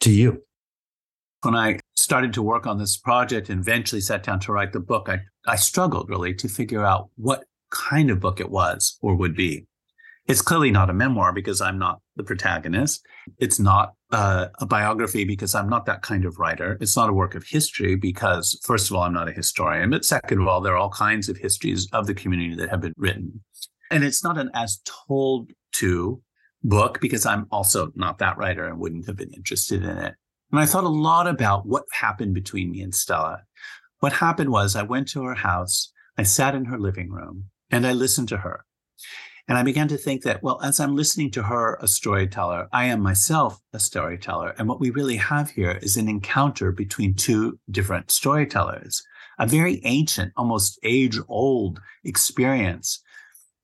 to 0.00 0.12
you 0.12 0.40
when 1.44 1.54
I 1.54 1.78
started 2.04 2.34
to 2.34 2.42
work 2.42 2.66
on 2.66 2.78
this 2.78 2.96
project 2.96 3.48
and 3.48 3.60
eventually 3.60 4.00
sat 4.00 4.22
down 4.22 4.38
to 4.40 4.52
write 4.52 4.72
the 4.72 4.80
book, 4.80 5.08
I, 5.08 5.20
I 5.46 5.56
struggled 5.56 6.10
really 6.10 6.34
to 6.34 6.48
figure 6.48 6.84
out 6.84 7.08
what 7.16 7.44
kind 7.70 8.10
of 8.10 8.20
book 8.20 8.40
it 8.40 8.50
was 8.50 8.98
or 9.00 9.16
would 9.16 9.34
be. 9.34 9.66
It's 10.26 10.42
clearly 10.42 10.70
not 10.70 10.90
a 10.90 10.94
memoir 10.94 11.32
because 11.32 11.60
I'm 11.60 11.78
not 11.78 12.00
the 12.16 12.24
protagonist. 12.24 13.04
It's 13.38 13.58
not 13.58 13.94
uh, 14.10 14.46
a 14.58 14.66
biography 14.66 15.24
because 15.24 15.54
I'm 15.54 15.68
not 15.68 15.86
that 15.86 16.02
kind 16.02 16.24
of 16.24 16.38
writer. 16.38 16.78
It's 16.80 16.96
not 16.96 17.10
a 17.10 17.12
work 17.12 17.34
of 17.34 17.44
history 17.44 17.96
because, 17.96 18.58
first 18.62 18.90
of 18.90 18.96
all, 18.96 19.02
I'm 19.02 19.12
not 19.12 19.28
a 19.28 19.32
historian. 19.32 19.90
But 19.90 20.04
second 20.04 20.40
of 20.40 20.48
all, 20.48 20.60
there 20.60 20.74
are 20.74 20.78
all 20.78 20.90
kinds 20.90 21.28
of 21.28 21.36
histories 21.36 21.88
of 21.92 22.06
the 22.06 22.14
community 22.14 22.54
that 22.56 22.70
have 22.70 22.80
been 22.80 22.94
written. 22.96 23.42
And 23.90 24.02
it's 24.02 24.24
not 24.24 24.38
an 24.38 24.50
as 24.54 24.80
told 25.08 25.52
to 25.74 26.22
book 26.62 27.00
because 27.00 27.26
I'm 27.26 27.46
also 27.50 27.92
not 27.94 28.18
that 28.18 28.38
writer 28.38 28.66
and 28.66 28.78
wouldn't 28.78 29.06
have 29.06 29.16
been 29.16 29.32
interested 29.34 29.82
in 29.82 29.98
it. 29.98 30.14
And 30.54 30.62
I 30.62 30.66
thought 30.66 30.84
a 30.84 30.88
lot 30.88 31.26
about 31.26 31.66
what 31.66 31.82
happened 31.90 32.32
between 32.32 32.70
me 32.70 32.80
and 32.80 32.94
Stella. 32.94 33.42
What 33.98 34.12
happened 34.12 34.50
was 34.50 34.76
I 34.76 34.84
went 34.84 35.08
to 35.08 35.24
her 35.24 35.34
house, 35.34 35.90
I 36.16 36.22
sat 36.22 36.54
in 36.54 36.66
her 36.66 36.78
living 36.78 37.10
room, 37.10 37.46
and 37.72 37.84
I 37.84 37.92
listened 37.92 38.28
to 38.28 38.36
her. 38.36 38.64
And 39.48 39.58
I 39.58 39.64
began 39.64 39.88
to 39.88 39.96
think 39.96 40.22
that, 40.22 40.44
well, 40.44 40.60
as 40.62 40.78
I'm 40.78 40.94
listening 40.94 41.32
to 41.32 41.42
her, 41.42 41.76
a 41.80 41.88
storyteller, 41.88 42.68
I 42.72 42.84
am 42.84 43.00
myself 43.00 43.58
a 43.72 43.80
storyteller. 43.80 44.54
And 44.56 44.68
what 44.68 44.78
we 44.78 44.90
really 44.90 45.16
have 45.16 45.50
here 45.50 45.76
is 45.82 45.96
an 45.96 46.08
encounter 46.08 46.70
between 46.70 47.14
two 47.14 47.58
different 47.68 48.12
storytellers, 48.12 49.02
a 49.40 49.48
very 49.48 49.80
ancient, 49.82 50.32
almost 50.36 50.78
age 50.84 51.18
old 51.26 51.80
experience 52.04 53.02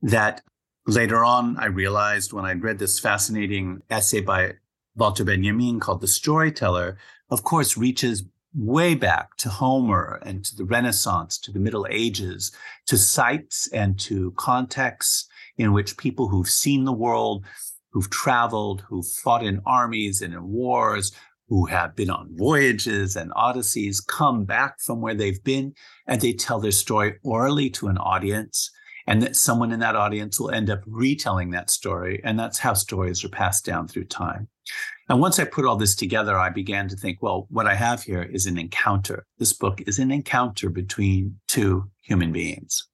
that 0.02 0.42
later 0.88 1.24
on 1.24 1.56
I 1.56 1.66
realized 1.66 2.32
when 2.32 2.46
I 2.46 2.54
read 2.54 2.80
this 2.80 2.98
fascinating 2.98 3.80
essay 3.90 4.22
by 4.22 4.54
Walter 4.96 5.24
Benjamin 5.24 5.80
called 5.80 6.00
The 6.00 6.08
Storyteller, 6.08 6.98
of 7.30 7.42
course, 7.42 7.76
reaches 7.76 8.24
way 8.54 8.94
back 8.94 9.36
to 9.36 9.48
Homer 9.48 10.20
and 10.24 10.44
to 10.44 10.56
the 10.56 10.64
Renaissance, 10.64 11.38
to 11.38 11.52
the 11.52 11.60
Middle 11.60 11.86
Ages, 11.88 12.52
to 12.86 12.98
sites 12.98 13.68
and 13.68 13.98
to 14.00 14.32
contexts 14.32 15.28
in 15.56 15.72
which 15.72 15.96
people 15.96 16.28
who've 16.28 16.48
seen 16.48 16.84
the 16.84 16.92
world, 16.92 17.44
who've 17.90 18.10
traveled, 18.10 18.82
who've 18.88 19.06
fought 19.06 19.44
in 19.44 19.62
armies 19.64 20.22
and 20.22 20.34
in 20.34 20.48
wars, 20.48 21.12
who 21.48 21.66
have 21.66 21.96
been 21.96 22.10
on 22.10 22.28
voyages 22.36 23.16
and 23.16 23.32
odysseys 23.36 24.00
come 24.00 24.44
back 24.44 24.80
from 24.80 25.00
where 25.00 25.14
they've 25.14 25.42
been 25.42 25.74
and 26.06 26.20
they 26.20 26.32
tell 26.32 26.60
their 26.60 26.70
story 26.70 27.18
orally 27.24 27.68
to 27.68 27.88
an 27.88 27.98
audience 27.98 28.70
and 29.10 29.22
that 29.22 29.36
someone 29.36 29.72
in 29.72 29.80
that 29.80 29.96
audience 29.96 30.40
will 30.40 30.50
end 30.50 30.70
up 30.70 30.80
retelling 30.86 31.50
that 31.50 31.68
story 31.68 32.20
and 32.24 32.38
that's 32.38 32.58
how 32.58 32.72
stories 32.72 33.24
are 33.24 33.28
passed 33.28 33.64
down 33.64 33.86
through 33.86 34.04
time 34.04 34.48
and 35.08 35.20
once 35.20 35.40
I 35.40 35.44
put 35.44 35.64
all 35.64 35.74
this 35.74 35.96
together, 35.96 36.38
I 36.38 36.50
began 36.50 36.86
to 36.86 36.94
think, 36.94 37.20
well, 37.20 37.48
what 37.50 37.66
I 37.66 37.74
have 37.74 38.00
here 38.00 38.22
is 38.22 38.46
an 38.46 38.56
encounter. 38.56 39.26
This 39.38 39.52
book 39.52 39.82
is 39.88 39.98
an 39.98 40.12
encounter 40.12 40.70
between 40.70 41.40
two 41.48 41.90
human 42.00 42.30
beings. 42.30 42.86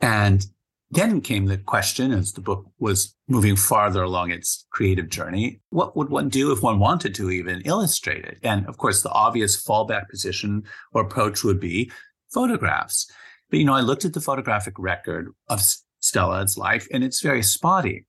And 0.00 0.46
then 0.90 1.20
came 1.20 1.44
the 1.44 1.58
question 1.58 2.12
as 2.12 2.32
the 2.32 2.40
book 2.40 2.64
was 2.78 3.14
moving 3.28 3.56
farther 3.56 4.02
along 4.02 4.30
its 4.30 4.64
creative 4.70 5.08
journey 5.08 5.60
what 5.70 5.96
would 5.96 6.08
one 6.08 6.28
do 6.28 6.52
if 6.52 6.62
one 6.62 6.78
wanted 6.78 7.14
to 7.16 7.30
even 7.30 7.60
illustrate 7.66 8.24
it? 8.24 8.38
And 8.42 8.66
of 8.66 8.78
course, 8.78 9.02
the 9.02 9.10
obvious 9.10 9.62
fallback 9.62 10.08
position 10.08 10.62
or 10.92 11.02
approach 11.02 11.44
would 11.44 11.60
be 11.60 11.90
photographs. 12.32 13.10
But, 13.54 13.60
you 13.60 13.66
know, 13.66 13.74
I 13.74 13.82
looked 13.82 14.04
at 14.04 14.14
the 14.14 14.20
photographic 14.20 14.74
record 14.78 15.32
of 15.48 15.62
Stella's 16.00 16.58
life, 16.58 16.88
and 16.92 17.04
it's 17.04 17.20
very 17.20 17.40
spotty. 17.40 18.04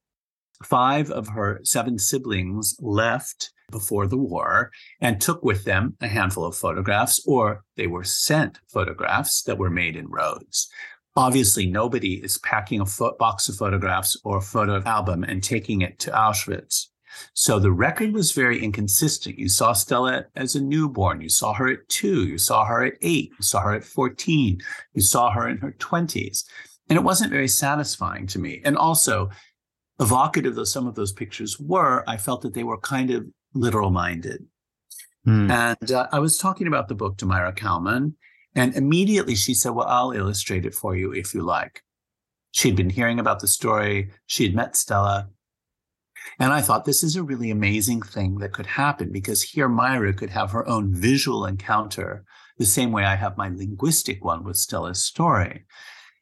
Five 0.64 1.12
of 1.12 1.28
her 1.28 1.60
seven 1.64 2.00
siblings 2.00 2.76
left 2.80 3.52
before 3.72 4.08
the 4.08 4.18
war 4.18 4.72
and 5.00 5.22
took 5.22 5.44
with 5.44 5.64
them 5.64 5.98
a 6.02 6.08
handful 6.08 6.46
of 6.46 6.58
photographs, 6.58 7.24
or 7.28 7.64
they 7.78 7.86
were 7.86 8.04
sent 8.04 8.60
photographs 8.74 9.44
that 9.44 9.60
were 9.60 9.70
made 9.70 9.96
in 9.96 10.08
Rhodes. 10.08 10.68
Obviously, 11.16 11.68
nobody 11.68 12.16
is 12.24 12.40
packing 12.40 12.82
a 12.82 12.86
fo- 12.88 13.16
box 13.20 13.48
of 13.48 13.56
photographs 13.56 14.20
or 14.24 14.38
a 14.38 14.42
photo 14.42 14.82
album 14.82 15.24
and 15.24 15.44
taking 15.44 15.82
it 15.82 16.00
to 16.00 16.10
Auschwitz. 16.10 16.88
So 17.34 17.60
the 17.60 17.72
record 17.72 18.14
was 18.14 18.32
very 18.32 18.64
inconsistent. 18.64 19.40
You 19.40 19.50
saw 19.50 19.74
Stella 19.74 20.26
as 20.36 20.56
a 20.56 20.62
newborn. 20.62 21.22
You 21.22 21.30
saw 21.30 21.54
her 21.54 21.68
at 21.68 21.88
two. 21.90 22.28
You 22.28 22.38
saw 22.38 22.66
her 22.66 22.84
at 22.84 22.94
eight. 23.02 23.32
You 23.38 23.44
saw 23.44 23.62
her 23.62 23.74
at 23.74 23.84
14. 23.84 24.60
You 24.94 25.02
saw 25.02 25.32
her 25.32 25.48
in 25.48 25.58
her 25.58 25.72
20s. 25.74 26.46
And 26.90 26.98
it 26.98 27.04
wasn't 27.04 27.32
very 27.32 27.48
satisfying 27.48 28.28
to 28.28 28.40
me. 28.40 28.62
And 28.64 28.78
also, 28.78 29.30
evocative 30.00 30.56
though 30.56 30.64
some 30.64 30.88
of 30.88 30.96
those 30.96 31.14
pictures 31.14 31.60
were, 31.60 32.04
I 32.08 32.18
felt 32.18 32.42
that 32.42 32.54
they 32.54 32.64
were 32.64 32.78
kind 32.80 33.12
of 33.12 33.26
literal 33.54 33.92
minded. 33.92 34.46
Mm. 35.28 35.50
And 35.50 35.92
uh, 35.92 36.08
I 36.12 36.20
was 36.20 36.38
talking 36.38 36.68
about 36.68 36.88
the 36.88 36.96
book 36.96 37.18
to 37.18 37.26
Maira 37.26 37.56
Kalman, 37.56 38.16
and 38.54 38.76
immediately 38.76 39.36
she 39.36 39.54
said, 39.54 39.72
Well, 39.72 39.88
I'll 39.88 40.12
illustrate 40.12 40.66
it 40.66 40.76
for 40.76 40.96
you 40.96 41.12
if 41.12 41.34
you 41.34 41.42
like. 41.42 41.82
She'd 42.52 42.76
been 42.76 42.90
hearing 42.90 43.20
about 43.20 43.40
the 43.40 43.48
story, 43.48 44.12
she 44.28 44.44
had 44.44 44.56
met 44.56 44.76
Stella. 44.76 45.30
And 46.40 46.52
I 46.52 46.62
thought 46.62 46.86
this 46.86 47.04
is 47.04 47.16
a 47.16 47.24
really 47.24 47.52
amazing 47.52 48.02
thing 48.02 48.38
that 48.40 48.54
could 48.54 48.66
happen 48.66 49.12
because 49.12 49.42
here 49.42 49.70
Maira 49.70 50.16
could 50.16 50.32
have 50.32 50.52
her 50.52 50.68
own 50.68 50.94
visual 50.94 51.46
encounter 51.46 52.26
the 52.58 52.66
same 52.66 52.92
way 52.92 53.04
I 53.04 53.16
have 53.16 53.38
my 53.38 53.50
linguistic 53.50 54.24
one 54.24 54.44
with 54.44 54.58
Stella's 54.58 55.04
story. 55.04 55.66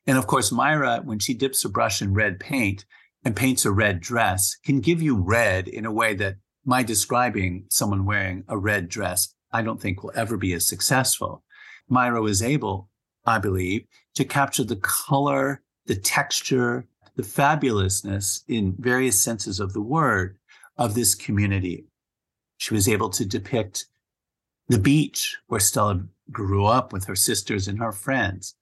And 0.05 0.17
of 0.17 0.27
course, 0.27 0.51
Maira, 0.51 1.03
when 1.03 1.19
she 1.19 1.33
dips 1.33 1.63
a 1.63 1.69
brush 1.69 2.01
in 2.01 2.13
red 2.13 2.39
paint 2.39 2.85
and 3.23 3.35
paints 3.35 3.65
a 3.65 3.71
red 3.71 4.01
dress, 4.01 4.55
can 4.65 4.81
give 4.81 5.01
you 5.01 5.15
red 5.15 5.67
in 5.67 5.85
a 5.85 5.91
way 5.91 6.13
that 6.15 6.35
my 6.65 6.83
describing 6.83 7.65
someone 7.69 8.05
wearing 8.05 8.43
a 8.47 8.57
red 8.57 8.89
dress, 8.89 9.33
I 9.51 9.61
don't 9.61 9.81
think 9.81 10.03
will 10.03 10.11
ever 10.15 10.37
be 10.37 10.53
as 10.53 10.67
successful. 10.67 11.43
Maira 11.89 12.21
was 12.21 12.41
able, 12.41 12.89
I 13.25 13.39
believe, 13.39 13.85
to 14.15 14.25
capture 14.25 14.63
the 14.63 14.77
color, 14.77 15.61
the 15.85 15.95
texture, 15.95 16.87
the 17.15 17.23
fabulousness 17.23 18.43
in 18.47 18.76
various 18.80 19.19
senses 19.19 19.60
of 19.60 19.73
the 19.73 19.82
word 19.82 20.38
of 20.78 20.95
this 20.95 21.15
community. 21.15 21.86
She 22.58 22.73
was 22.73 22.88
able 22.88 23.10
to 23.12 23.26
depict 23.26 23.86
the 24.67 24.80
beach 24.80 25.38
where 25.47 25.60
Stella 25.60 26.06
grew 26.32 26.65
up 26.65 26.93
with 26.93 27.06
her 27.06 27.15
sisters 27.15 27.67
and 27.67 27.80
her 27.80 27.91
friends, 27.91 28.56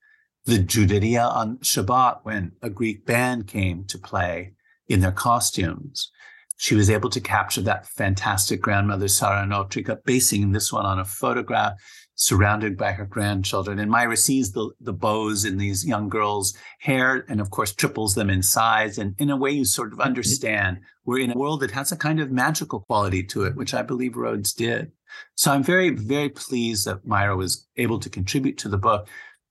the 0.46 0.58
Juderia 0.58 1.32
on 1.34 1.58
Shabbat 1.60 2.20
when 2.24 2.54
a 2.62 2.70
Greek 2.70 3.06
band 3.06 3.48
came 3.48 3.86
to 3.86 3.98
play 3.98 4.54
in 4.88 5.02
their 5.02 5.12
costumes. 5.12 6.12
She 6.58 6.76
was 6.76 6.90
able 6.90 7.10
to 7.12 7.22
capture 7.22 7.62
that 7.62 7.88
fantastic 7.88 8.62
grandmother, 8.62 9.08
Sarah 9.08 9.48
Notrika, 9.48 9.98
basing 10.06 10.52
this 10.52 10.72
one 10.72 10.86
on 10.86 11.00
a 11.00 11.06
photograph 11.06 11.74
surrounded 12.22 12.78
by 12.78 12.92
her 12.92 13.06
grandchildren. 13.06 13.80
And 13.80 13.92
Maira 13.92 14.16
sees 14.16 14.52
the, 14.52 14.70
the 14.80 14.94
bows 14.94 15.44
in 15.44 15.58
these 15.58 15.84
young 15.84 16.08
girls' 16.08 16.54
hair 16.78 17.26
and, 17.28 17.42
of 17.42 17.50
course, 17.50 17.74
triples 17.74 18.14
them 18.14 18.30
in 18.30 18.44
size. 18.44 19.00
And 19.00 19.16
in 19.18 19.32
a 19.32 19.36
way, 19.36 19.50
you 19.50 19.66
sort 19.66 19.88
of 19.88 19.94
mm-hmm. 19.94 20.08
understand 20.08 20.82
we're 21.04 21.18
in 21.18 21.32
a 21.32 21.38
world 21.38 21.62
that 21.62 21.72
has 21.72 21.92
a 21.92 21.98
kind 21.98 22.20
of 22.20 22.30
magical 22.30 22.82
quality 22.82 23.24
to 23.24 23.46
it, 23.46 23.56
which 23.56 23.74
I 23.74 23.82
believe 23.82 24.16
Rhodes 24.16 24.54
did. 24.54 24.92
So 25.34 25.52
I'm 25.52 25.64
very, 25.64 25.90
very 25.90 26.30
pleased 26.30 26.86
that 26.86 27.08
Maira 27.08 27.36
was 27.36 27.68
able 27.78 27.98
to 27.98 28.10
contribute 28.10 28.60
to 28.60 28.70
the 28.70 28.78
book. 28.78 29.08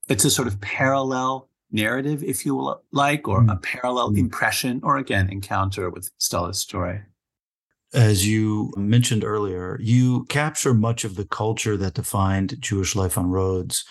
It's 0.09 0.25
a 0.25 0.31
sort 0.31 0.47
of 0.47 0.61
parallel 0.61 1.49
narrative, 1.73 2.23
if 2.23 2.47
you 2.47 2.77
like, 2.93 3.27
or 3.27 3.41
mm. 3.41 3.53
a 3.53 3.57
parallel 3.57 4.13
mm. 4.13 4.19
impression, 4.19 4.81
or 4.85 4.97
again, 4.97 5.29
encounter 5.29 5.91
with 5.91 6.09
Stella's 6.19 6.61
story 6.61 7.01
as 7.93 8.27
you 8.27 8.73
mentioned 8.77 9.25
earlier, 9.25 9.79
you 9.81 10.25
capture 10.27 10.75
much 10.75 11.05
of 11.05 11.17
the 11.17 11.25
culture 11.25 11.77
that 11.77 11.95
defined 11.95 12.57
Jewish 12.61 12.95
life 12.95 13.19
on 13.19 13.31
Rhodes. 13.31 13.85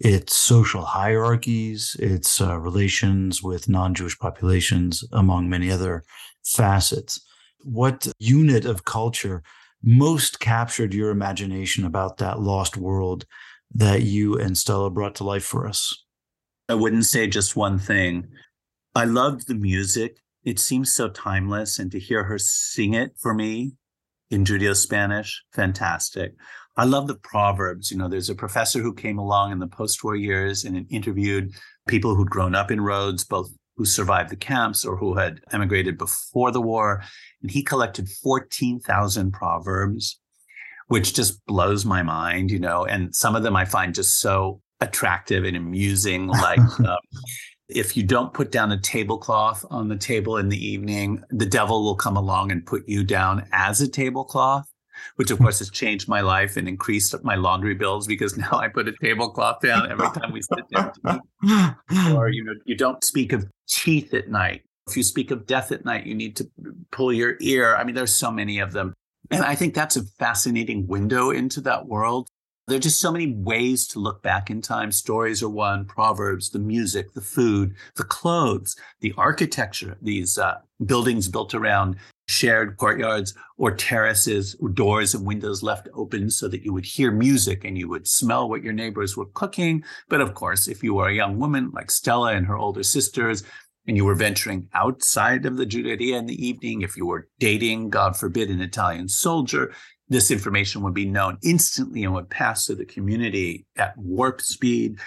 Its 0.00 0.36
social 0.36 0.84
hierarchies, 0.84 1.96
its 2.00 2.40
uh, 2.40 2.58
relations 2.58 3.42
with 3.44 3.68
non 3.68 3.94
Jewish 3.94 4.18
populations, 4.18 5.04
among 5.12 5.48
many 5.48 5.70
other 5.70 6.02
facets. 6.44 7.20
What 7.62 8.08
unit 8.18 8.64
of 8.64 8.84
culture 8.84 9.42
most 9.84 10.40
captured 10.40 10.92
your 10.92 11.10
imagination 11.10 11.84
about 11.84 12.16
that 12.16 12.40
lost 12.40 12.76
world 12.76 13.24
that 13.72 14.02
you 14.02 14.36
and 14.38 14.58
Stella 14.58 14.90
brought 14.90 15.14
to 15.16 15.24
life 15.24 15.44
for 15.44 15.68
us? 15.68 16.04
I 16.68 16.74
wouldn't 16.74 17.04
say 17.04 17.28
just 17.28 17.54
one 17.54 17.78
thing. 17.78 18.26
I 18.96 19.04
loved 19.04 19.46
the 19.46 19.54
music 19.54 20.18
it 20.44 20.58
seems 20.58 20.92
so 20.92 21.08
timeless. 21.08 21.78
And 21.78 21.90
to 21.92 21.98
hear 21.98 22.24
her 22.24 22.38
sing 22.38 22.94
it 22.94 23.12
for 23.18 23.34
me 23.34 23.72
in 24.30 24.44
Judeo 24.44 24.76
Spanish, 24.76 25.42
fantastic. 25.52 26.34
I 26.76 26.84
love 26.84 27.06
the 27.06 27.14
proverbs. 27.14 27.90
You 27.90 27.98
know, 27.98 28.08
there's 28.08 28.30
a 28.30 28.34
professor 28.34 28.80
who 28.80 28.94
came 28.94 29.18
along 29.18 29.52
in 29.52 29.58
the 29.58 29.66
post 29.66 30.02
war 30.02 30.16
years 30.16 30.64
and 30.64 30.86
interviewed 30.90 31.52
people 31.86 32.14
who'd 32.14 32.30
grown 32.30 32.54
up 32.54 32.70
in 32.70 32.80
Rhodes, 32.80 33.24
both 33.24 33.50
who 33.76 33.84
survived 33.84 34.30
the 34.30 34.36
camps 34.36 34.84
or 34.84 34.96
who 34.96 35.14
had 35.14 35.40
emigrated 35.52 35.98
before 35.98 36.50
the 36.50 36.60
war. 36.60 37.02
And 37.42 37.50
he 37.50 37.62
collected 37.62 38.08
14,000 38.08 39.32
proverbs, 39.32 40.20
which 40.88 41.14
just 41.14 41.44
blows 41.46 41.84
my 41.84 42.02
mind, 42.02 42.50
you 42.50 42.58
know. 42.58 42.84
And 42.84 43.14
some 43.14 43.36
of 43.36 43.42
them 43.42 43.56
I 43.56 43.64
find 43.64 43.94
just 43.94 44.20
so 44.20 44.60
attractive 44.80 45.44
and 45.44 45.56
amusing, 45.56 46.26
like, 46.26 46.58
um, 46.80 46.98
if 47.68 47.96
you 47.96 48.02
don't 48.02 48.32
put 48.34 48.52
down 48.52 48.72
a 48.72 48.78
tablecloth 48.78 49.64
on 49.70 49.88
the 49.88 49.96
table 49.96 50.36
in 50.36 50.48
the 50.48 50.66
evening, 50.66 51.22
the 51.30 51.46
devil 51.46 51.82
will 51.82 51.94
come 51.94 52.16
along 52.16 52.52
and 52.52 52.64
put 52.66 52.86
you 52.88 53.04
down 53.04 53.46
as 53.52 53.80
a 53.80 53.88
tablecloth, 53.88 54.68
which 55.16 55.30
of 55.30 55.38
hmm. 55.38 55.44
course 55.44 55.60
has 55.60 55.70
changed 55.70 56.08
my 56.08 56.20
life 56.20 56.56
and 56.56 56.68
increased 56.68 57.14
my 57.24 57.34
laundry 57.34 57.74
bills 57.74 58.06
because 58.06 58.36
now 58.38 58.52
I 58.52 58.68
put 58.68 58.88
a 58.88 58.92
tablecloth 58.92 59.60
down 59.60 59.90
every 59.90 60.08
time 60.08 60.32
we 60.32 60.42
sit 60.42 60.68
down 60.74 60.92
to 60.92 61.20
eat. 61.44 62.14
Or, 62.14 62.28
you 62.28 62.44
know, 62.44 62.54
you 62.64 62.76
don't 62.76 63.02
speak 63.02 63.32
of 63.32 63.46
teeth 63.68 64.12
at 64.12 64.28
night. 64.28 64.62
If 64.86 64.96
you 64.98 65.02
speak 65.02 65.30
of 65.30 65.46
death 65.46 65.72
at 65.72 65.86
night, 65.86 66.06
you 66.06 66.14
need 66.14 66.36
to 66.36 66.50
pull 66.92 67.12
your 67.12 67.36
ear. 67.40 67.74
I 67.76 67.84
mean, 67.84 67.94
there's 67.94 68.14
so 68.14 68.30
many 68.30 68.58
of 68.58 68.72
them. 68.72 68.92
And 69.30 69.42
I 69.42 69.54
think 69.54 69.72
that's 69.74 69.96
a 69.96 70.04
fascinating 70.18 70.86
window 70.86 71.30
into 71.30 71.62
that 71.62 71.86
world. 71.86 72.28
There 72.66 72.78
are 72.78 72.80
just 72.80 73.00
so 73.00 73.12
many 73.12 73.30
ways 73.30 73.86
to 73.88 73.98
look 73.98 74.22
back 74.22 74.48
in 74.48 74.62
time. 74.62 74.90
Stories 74.90 75.42
are 75.42 75.50
one, 75.50 75.84
proverbs, 75.84 76.48
the 76.48 76.58
music, 76.58 77.12
the 77.12 77.20
food, 77.20 77.74
the 77.96 78.04
clothes, 78.04 78.74
the 79.00 79.12
architecture, 79.18 79.98
these 80.00 80.38
uh, 80.38 80.54
buildings 80.86 81.28
built 81.28 81.54
around 81.54 81.96
shared 82.26 82.78
courtyards 82.78 83.34
or 83.58 83.70
terraces, 83.70 84.56
or 84.60 84.70
doors 84.70 85.14
and 85.14 85.26
windows 85.26 85.62
left 85.62 85.88
open 85.92 86.30
so 86.30 86.48
that 86.48 86.64
you 86.64 86.72
would 86.72 86.86
hear 86.86 87.10
music 87.10 87.64
and 87.64 87.76
you 87.76 87.86
would 87.86 88.08
smell 88.08 88.48
what 88.48 88.62
your 88.62 88.72
neighbors 88.72 89.14
were 89.14 89.26
cooking. 89.34 89.84
But 90.08 90.22
of 90.22 90.32
course, 90.32 90.66
if 90.66 90.82
you 90.82 90.94
were 90.94 91.08
a 91.08 91.14
young 91.14 91.38
woman 91.38 91.70
like 91.74 91.90
Stella 91.90 92.32
and 92.32 92.46
her 92.46 92.56
older 92.56 92.82
sisters, 92.82 93.42
and 93.86 93.96
you 93.96 94.04
were 94.06 94.14
venturing 94.14 94.66
outside 94.72 95.44
of 95.44 95.58
the 95.58 95.66
Juderia 95.66 96.16
in 96.16 96.24
the 96.24 96.46
evening, 96.46 96.80
if 96.80 96.96
you 96.96 97.04
were 97.04 97.28
dating, 97.38 97.90
God 97.90 98.16
forbid, 98.16 98.48
an 98.48 98.62
Italian 98.62 99.08
soldier, 99.08 99.74
this 100.08 100.30
information 100.30 100.82
would 100.82 100.94
be 100.94 101.06
known 101.06 101.38
instantly 101.42 102.04
and 102.04 102.14
would 102.14 102.28
pass 102.30 102.66
to 102.66 102.74
the 102.74 102.84
community 102.84 103.66
at 103.76 103.96
warp 103.96 104.40
speed. 104.40 104.98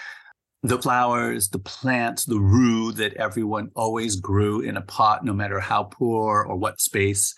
The 0.62 0.80
flowers, 0.80 1.48
the 1.48 1.60
plants, 1.60 2.24
the 2.24 2.40
rue 2.40 2.90
that 2.92 3.14
everyone 3.14 3.70
always 3.76 4.16
grew 4.16 4.60
in 4.60 4.76
a 4.76 4.82
pot, 4.82 5.24
no 5.24 5.32
matter 5.32 5.60
how 5.60 5.84
poor 5.84 6.42
or 6.42 6.56
what 6.56 6.80
space 6.80 7.34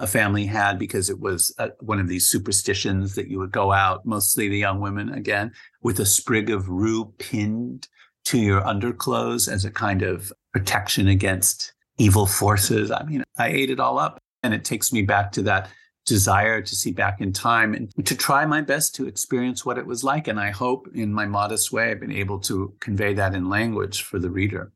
a 0.00 0.06
family 0.06 0.46
had, 0.46 0.78
because 0.78 1.10
it 1.10 1.20
was 1.20 1.54
a, 1.58 1.68
one 1.80 2.00
of 2.00 2.08
these 2.08 2.26
superstitions 2.26 3.14
that 3.14 3.28
you 3.28 3.38
would 3.38 3.52
go 3.52 3.72
out, 3.72 4.06
mostly 4.06 4.48
the 4.48 4.58
young 4.58 4.80
women 4.80 5.10
again, 5.10 5.52
with 5.82 6.00
a 6.00 6.06
sprig 6.06 6.48
of 6.48 6.68
rue 6.68 7.12
pinned 7.18 7.88
to 8.24 8.38
your 8.38 8.66
underclothes 8.66 9.48
as 9.48 9.64
a 9.64 9.70
kind 9.70 10.02
of 10.02 10.32
protection 10.52 11.08
against 11.08 11.74
evil 11.98 12.26
forces. 12.26 12.90
I 12.90 13.02
mean, 13.04 13.22
I 13.38 13.48
ate 13.48 13.70
it 13.70 13.80
all 13.80 13.98
up. 13.98 14.18
And 14.42 14.52
it 14.54 14.64
takes 14.64 14.92
me 14.92 15.02
back 15.02 15.30
to 15.32 15.42
that 15.42 15.68
desire 16.06 16.60
to 16.60 16.74
see 16.74 16.92
back 16.92 17.20
in 17.20 17.32
time 17.32 17.74
and 17.74 18.06
to 18.06 18.16
try 18.16 18.44
my 18.44 18.60
best 18.60 18.94
to 18.96 19.06
experience 19.06 19.64
what 19.64 19.78
it 19.78 19.86
was 19.86 20.02
like. 20.02 20.28
And 20.28 20.40
I 20.40 20.50
hope 20.50 20.88
in 20.94 21.12
my 21.12 21.26
modest 21.26 21.72
way, 21.72 21.90
I've 21.90 22.00
been 22.00 22.12
able 22.12 22.38
to 22.40 22.74
convey 22.80 23.14
that 23.14 23.34
in 23.34 23.48
language 23.48 24.02
for 24.02 24.18
the 24.18 24.30
reader. 24.30 24.72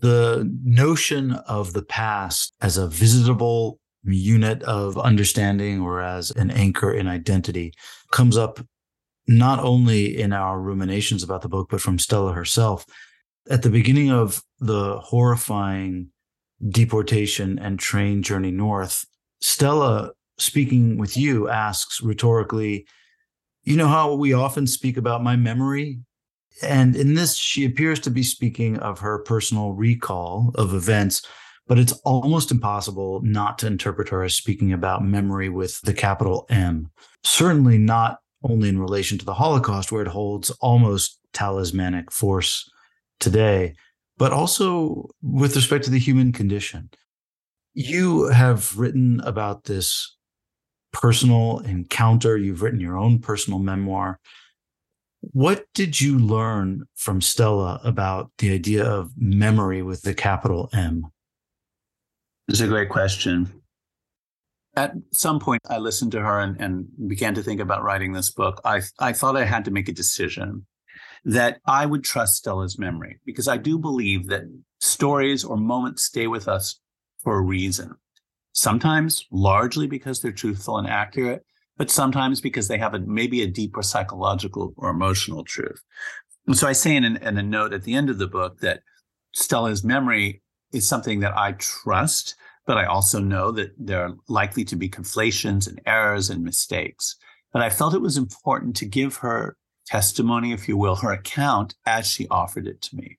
The 0.00 0.48
notion 0.62 1.32
of 1.32 1.72
the 1.72 1.82
past 1.82 2.52
as 2.60 2.76
a 2.76 2.86
visitable 2.88 3.78
unit 4.04 4.62
of 4.62 4.96
understanding 4.98 5.80
or 5.80 6.00
as 6.00 6.30
an 6.32 6.50
anchor 6.50 6.92
in 6.92 7.06
identity 7.06 7.72
comes 8.10 8.36
up 8.36 8.60
not 9.26 9.60
only 9.60 10.20
in 10.20 10.32
our 10.32 10.60
ruminations 10.60 11.22
about 11.22 11.42
the 11.42 11.48
book, 11.48 11.68
but 11.70 11.80
from 11.80 11.98
Stella 11.98 12.32
herself. 12.32 12.84
At 13.48 13.62
the 13.62 13.70
beginning 13.70 14.10
of 14.10 14.42
the 14.58 14.98
horrifying 14.98 16.08
deportation 16.68 17.58
and 17.58 17.78
train 17.78 18.22
journey 18.22 18.50
north, 18.50 19.04
Stella 19.40 20.12
speaking 20.40 20.98
with 20.98 21.16
you 21.16 21.48
asks 21.48 22.00
rhetorically, 22.00 22.86
you 23.62 23.76
know 23.76 23.88
how 23.88 24.14
we 24.14 24.32
often 24.32 24.66
speak 24.66 24.96
about 24.96 25.22
my 25.22 25.36
memory? 25.36 26.00
And 26.62 26.96
in 26.96 27.14
this, 27.14 27.36
she 27.36 27.64
appears 27.64 28.00
to 28.00 28.10
be 28.10 28.22
speaking 28.22 28.78
of 28.78 28.98
her 29.00 29.18
personal 29.20 29.72
recall 29.72 30.52
of 30.56 30.74
events, 30.74 31.22
but 31.66 31.78
it's 31.78 31.92
almost 32.04 32.50
impossible 32.50 33.20
not 33.22 33.58
to 33.58 33.66
interpret 33.66 34.08
her 34.08 34.24
as 34.24 34.34
speaking 34.34 34.72
about 34.72 35.04
memory 35.04 35.48
with 35.48 35.80
the 35.82 35.94
capital 35.94 36.46
M. 36.50 36.90
Certainly 37.22 37.78
not 37.78 38.18
only 38.42 38.68
in 38.68 38.78
relation 38.78 39.18
to 39.18 39.24
the 39.24 39.34
Holocaust, 39.34 39.92
where 39.92 40.02
it 40.02 40.08
holds 40.08 40.50
almost 40.60 41.18
talismanic 41.32 42.10
force 42.10 42.68
today, 43.20 43.74
but 44.16 44.32
also 44.32 45.08
with 45.22 45.54
respect 45.54 45.84
to 45.84 45.90
the 45.90 45.98
human 45.98 46.32
condition. 46.32 46.90
You 47.74 48.24
have 48.28 48.76
written 48.76 49.20
about 49.20 49.64
this 49.64 50.16
personal 50.92 51.60
encounter, 51.60 52.36
you've 52.36 52.62
written 52.62 52.80
your 52.80 52.96
own 52.96 53.18
personal 53.18 53.58
memoir. 53.58 54.18
What 55.20 55.66
did 55.74 56.00
you 56.00 56.18
learn 56.18 56.84
from 56.94 57.20
Stella 57.20 57.80
about 57.84 58.30
the 58.38 58.52
idea 58.52 58.84
of 58.84 59.12
memory 59.16 59.82
with 59.82 60.02
the 60.02 60.14
capital 60.14 60.70
M? 60.72 61.06
It's 62.48 62.60
a 62.60 62.66
great 62.66 62.88
question. 62.88 63.52
At 64.76 64.94
some 65.12 65.40
point, 65.40 65.60
I 65.68 65.78
listened 65.78 66.12
to 66.12 66.20
her 66.20 66.40
and, 66.40 66.60
and 66.60 66.88
began 67.06 67.34
to 67.34 67.42
think 67.42 67.60
about 67.60 67.82
writing 67.82 68.12
this 68.12 68.30
book. 68.30 68.60
I, 68.64 68.82
I 68.98 69.12
thought 69.12 69.36
I 69.36 69.44
had 69.44 69.64
to 69.66 69.70
make 69.70 69.88
a 69.88 69.92
decision 69.92 70.66
that 71.24 71.60
I 71.66 71.86
would 71.86 72.02
trust 72.02 72.36
Stella's 72.36 72.78
memory 72.78 73.18
because 73.26 73.46
I 73.46 73.56
do 73.56 73.78
believe 73.78 74.28
that 74.28 74.44
stories 74.80 75.44
or 75.44 75.56
moments 75.56 76.04
stay 76.04 76.26
with 76.26 76.48
us 76.48 76.80
for 77.22 77.36
a 77.36 77.42
reason. 77.42 77.94
Sometimes 78.52 79.26
largely 79.30 79.86
because 79.86 80.20
they're 80.20 80.32
truthful 80.32 80.78
and 80.78 80.88
accurate, 80.88 81.44
but 81.76 81.90
sometimes 81.90 82.40
because 82.40 82.68
they 82.68 82.78
have 82.78 82.94
a, 82.94 82.98
maybe 82.98 83.42
a 83.42 83.46
deeper 83.46 83.82
psychological 83.82 84.74
or 84.76 84.90
emotional 84.90 85.44
truth. 85.44 85.80
And 86.46 86.56
so 86.56 86.66
I 86.66 86.72
say 86.72 86.96
in, 86.96 87.04
in 87.04 87.38
a 87.38 87.42
note 87.42 87.72
at 87.72 87.84
the 87.84 87.94
end 87.94 88.10
of 88.10 88.18
the 88.18 88.26
book 88.26 88.60
that 88.60 88.82
Stella's 89.32 89.84
memory 89.84 90.42
is 90.72 90.88
something 90.88 91.20
that 91.20 91.36
I 91.36 91.52
trust, 91.52 92.34
but 92.66 92.76
I 92.76 92.84
also 92.84 93.20
know 93.20 93.50
that 93.52 93.72
there 93.78 94.02
are 94.02 94.14
likely 94.28 94.64
to 94.64 94.76
be 94.76 94.88
conflations 94.88 95.66
and 95.66 95.80
errors 95.86 96.28
and 96.30 96.44
mistakes. 96.44 97.16
But 97.52 97.62
I 97.62 97.70
felt 97.70 97.94
it 97.94 98.00
was 98.00 98.16
important 98.16 98.76
to 98.76 98.84
give 98.84 99.16
her 99.16 99.56
testimony, 99.86 100.52
if 100.52 100.68
you 100.68 100.76
will, 100.76 100.96
her 100.96 101.12
account 101.12 101.74
as 101.86 102.06
she 102.06 102.28
offered 102.28 102.66
it 102.66 102.80
to 102.82 102.96
me. 102.96 103.18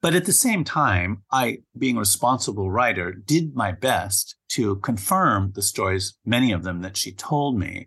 But 0.00 0.14
at 0.14 0.26
the 0.26 0.32
same 0.32 0.64
time, 0.64 1.22
I, 1.30 1.58
being 1.76 1.96
a 1.96 2.00
responsible 2.00 2.70
writer, 2.70 3.12
did 3.12 3.54
my 3.54 3.72
best 3.72 4.36
to 4.48 4.76
confirm 4.76 5.52
the 5.54 5.62
stories, 5.62 6.14
many 6.24 6.52
of 6.52 6.62
them 6.62 6.82
that 6.82 6.96
she 6.96 7.12
told 7.12 7.58
me. 7.58 7.86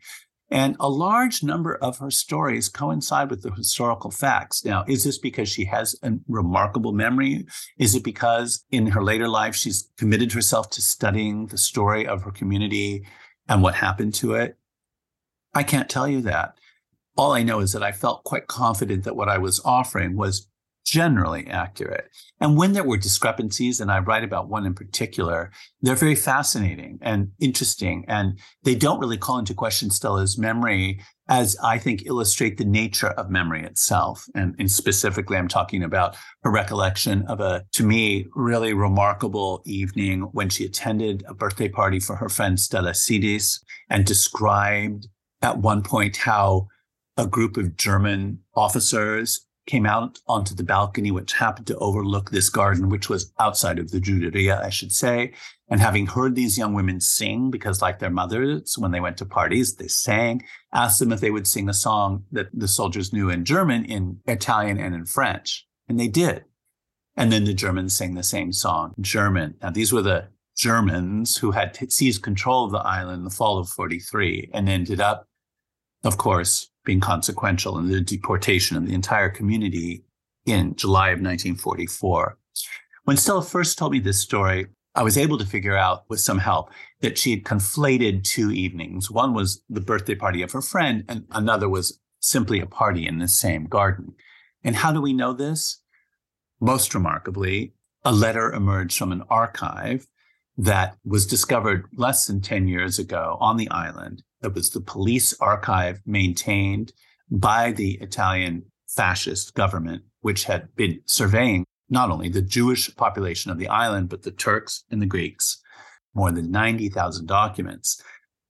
And 0.49 0.75
a 0.81 0.89
large 0.89 1.43
number 1.43 1.75
of 1.75 1.99
her 1.99 2.11
stories 2.11 2.67
coincide 2.67 3.29
with 3.29 3.41
the 3.41 3.51
historical 3.51 4.11
facts. 4.11 4.65
Now, 4.65 4.83
is 4.85 5.05
this 5.05 5.17
because 5.17 5.47
she 5.47 5.63
has 5.65 5.95
a 6.03 6.11
remarkable 6.27 6.91
memory? 6.91 7.45
Is 7.77 7.95
it 7.95 8.03
because 8.03 8.65
in 8.69 8.87
her 8.87 9.01
later 9.01 9.29
life, 9.29 9.55
she's 9.55 9.89
committed 9.97 10.33
herself 10.33 10.69
to 10.71 10.81
studying 10.81 11.47
the 11.47 11.57
story 11.57 12.05
of 12.05 12.23
her 12.23 12.31
community 12.31 13.07
and 13.47 13.63
what 13.63 13.75
happened 13.75 14.13
to 14.15 14.33
it? 14.33 14.57
I 15.53 15.63
can't 15.63 15.89
tell 15.89 16.07
you 16.07 16.21
that. 16.23 16.55
All 17.15 17.31
I 17.31 17.43
know 17.43 17.59
is 17.59 17.71
that 17.71 17.83
I 17.83 17.93
felt 17.93 18.25
quite 18.25 18.47
confident 18.47 19.05
that 19.05 19.15
what 19.15 19.29
I 19.29 19.37
was 19.37 19.61
offering 19.63 20.17
was 20.17 20.47
generally 20.85 21.47
accurate. 21.47 22.09
And 22.39 22.57
when 22.57 22.73
there 22.73 22.83
were 22.83 22.97
discrepancies, 22.97 23.79
and 23.79 23.91
I 23.91 23.99
write 23.99 24.23
about 24.23 24.49
one 24.49 24.65
in 24.65 24.73
particular, 24.73 25.51
they're 25.81 25.95
very 25.95 26.15
fascinating 26.15 26.99
and 27.01 27.31
interesting. 27.39 28.03
And 28.07 28.39
they 28.63 28.75
don't 28.75 28.99
really 28.99 29.17
call 29.17 29.37
into 29.37 29.53
question 29.53 29.89
Stella's 29.89 30.37
memory 30.37 31.01
as 31.29 31.55
I 31.63 31.77
think 31.77 32.05
illustrate 32.05 32.57
the 32.57 32.65
nature 32.65 33.11
of 33.11 33.29
memory 33.29 33.63
itself. 33.63 34.25
And, 34.35 34.55
and 34.59 34.69
specifically, 34.69 35.37
I'm 35.37 35.47
talking 35.47 35.83
about 35.83 36.17
her 36.43 36.51
recollection 36.51 37.23
of 37.27 37.39
a, 37.39 37.63
to 37.73 37.85
me, 37.85 38.27
really 38.35 38.73
remarkable 38.73 39.61
evening 39.65 40.21
when 40.33 40.49
she 40.49 40.65
attended 40.65 41.23
a 41.27 41.33
birthday 41.33 41.69
party 41.69 41.99
for 41.99 42.15
her 42.17 42.27
friend 42.27 42.59
Stella 42.59 42.91
Sidis 42.91 43.59
and 43.89 44.05
described 44.05 45.07
at 45.41 45.59
one 45.59 45.83
point 45.83 46.17
how 46.17 46.67
a 47.17 47.27
group 47.27 47.55
of 47.57 47.77
German 47.77 48.39
officers 48.55 49.45
came 49.67 49.85
out 49.85 50.19
onto 50.27 50.55
the 50.55 50.63
balcony, 50.63 51.11
which 51.11 51.33
happened 51.33 51.67
to 51.67 51.77
overlook 51.77 52.31
this 52.31 52.49
garden, 52.49 52.89
which 52.89 53.09
was 53.09 53.31
outside 53.39 53.79
of 53.79 53.91
the 53.91 53.99
Juderia, 53.99 54.61
I 54.63 54.69
should 54.69 54.91
say. 54.91 55.33
And 55.69 55.79
having 55.79 56.07
heard 56.07 56.35
these 56.35 56.57
young 56.57 56.73
women 56.73 56.99
sing, 56.99 57.51
because 57.51 57.81
like 57.81 57.99
their 57.99 58.09
mothers, 58.09 58.77
when 58.77 58.91
they 58.91 58.99
went 58.99 59.17
to 59.17 59.25
parties, 59.25 59.75
they 59.75 59.87
sang, 59.87 60.43
asked 60.73 60.99
them 60.99 61.11
if 61.11 61.19
they 61.19 61.31
would 61.31 61.47
sing 61.47 61.69
a 61.69 61.73
song 61.73 62.25
that 62.31 62.47
the 62.53 62.67
soldiers 62.67 63.13
knew 63.13 63.29
in 63.29 63.45
German, 63.45 63.85
in 63.85 64.19
Italian, 64.25 64.79
and 64.79 64.95
in 64.95 65.05
French. 65.05 65.67
And 65.87 65.99
they 65.99 66.07
did. 66.07 66.45
And 67.15 67.31
then 67.31 67.43
the 67.43 67.53
Germans 67.53 67.95
sang 67.95 68.15
the 68.15 68.23
same 68.23 68.51
song, 68.51 68.95
German. 68.99 69.55
Now, 69.61 69.69
these 69.69 69.93
were 69.93 70.01
the 70.01 70.29
Germans 70.57 71.37
who 71.37 71.51
had 71.51 71.77
seized 71.91 72.23
control 72.23 72.65
of 72.65 72.71
the 72.71 72.79
island 72.79 73.19
in 73.19 73.23
the 73.23 73.29
fall 73.29 73.57
of 73.59 73.69
43 73.69 74.49
and 74.53 74.67
ended 74.67 74.99
up, 74.99 75.27
of 76.03 76.17
course, 76.17 76.70
being 76.85 76.99
consequential 76.99 77.77
in 77.77 77.89
the 77.89 78.01
deportation 78.01 78.77
of 78.77 78.85
the 78.85 78.93
entire 78.93 79.29
community 79.29 80.03
in 80.45 80.75
July 80.75 81.09
of 81.09 81.19
1944. 81.19 82.37
When 83.03 83.17
Stella 83.17 83.43
first 83.43 83.77
told 83.77 83.91
me 83.91 83.99
this 83.99 84.19
story, 84.19 84.67
I 84.93 85.03
was 85.03 85.17
able 85.17 85.37
to 85.37 85.45
figure 85.45 85.77
out 85.77 86.03
with 86.09 86.19
some 86.19 86.39
help 86.39 86.69
that 87.01 87.17
she 87.17 87.31
had 87.31 87.43
conflated 87.43 88.23
two 88.23 88.51
evenings. 88.51 89.09
One 89.09 89.33
was 89.33 89.63
the 89.69 89.81
birthday 89.81 90.15
party 90.15 90.41
of 90.41 90.51
her 90.51 90.61
friend, 90.61 91.05
and 91.07 91.25
another 91.31 91.69
was 91.69 91.99
simply 92.19 92.59
a 92.59 92.65
party 92.65 93.07
in 93.07 93.19
the 93.19 93.27
same 93.27 93.65
garden. 93.65 94.13
And 94.63 94.75
how 94.75 94.91
do 94.91 95.01
we 95.01 95.13
know 95.13 95.33
this? 95.33 95.81
Most 96.59 96.93
remarkably, 96.93 97.73
a 98.03 98.11
letter 98.11 98.51
emerged 98.51 98.97
from 98.97 99.11
an 99.11 99.23
archive 99.29 100.07
that 100.57 100.97
was 101.05 101.25
discovered 101.25 101.87
less 101.95 102.25
than 102.25 102.41
10 102.41 102.67
years 102.67 102.99
ago 102.99 103.37
on 103.39 103.57
the 103.57 103.69
island 103.69 104.23
that 104.41 104.53
was 104.53 104.69
the 104.69 104.81
police 104.81 105.33
archive 105.39 106.01
maintained 106.05 106.93
by 107.29 107.71
the 107.71 107.93
Italian 108.01 108.63
fascist 108.87 109.53
government, 109.53 110.03
which 110.21 110.43
had 110.43 110.75
been 110.75 111.01
surveying 111.05 111.65
not 111.89 112.09
only 112.09 112.29
the 112.29 112.41
Jewish 112.41 112.93
population 112.95 113.51
of 113.51 113.57
the 113.57 113.67
island, 113.67 114.09
but 114.09 114.23
the 114.23 114.31
Turks 114.31 114.83
and 114.91 115.01
the 115.01 115.05
Greeks, 115.05 115.61
more 116.13 116.31
than 116.31 116.51
90,000 116.51 117.25
documents. 117.25 118.01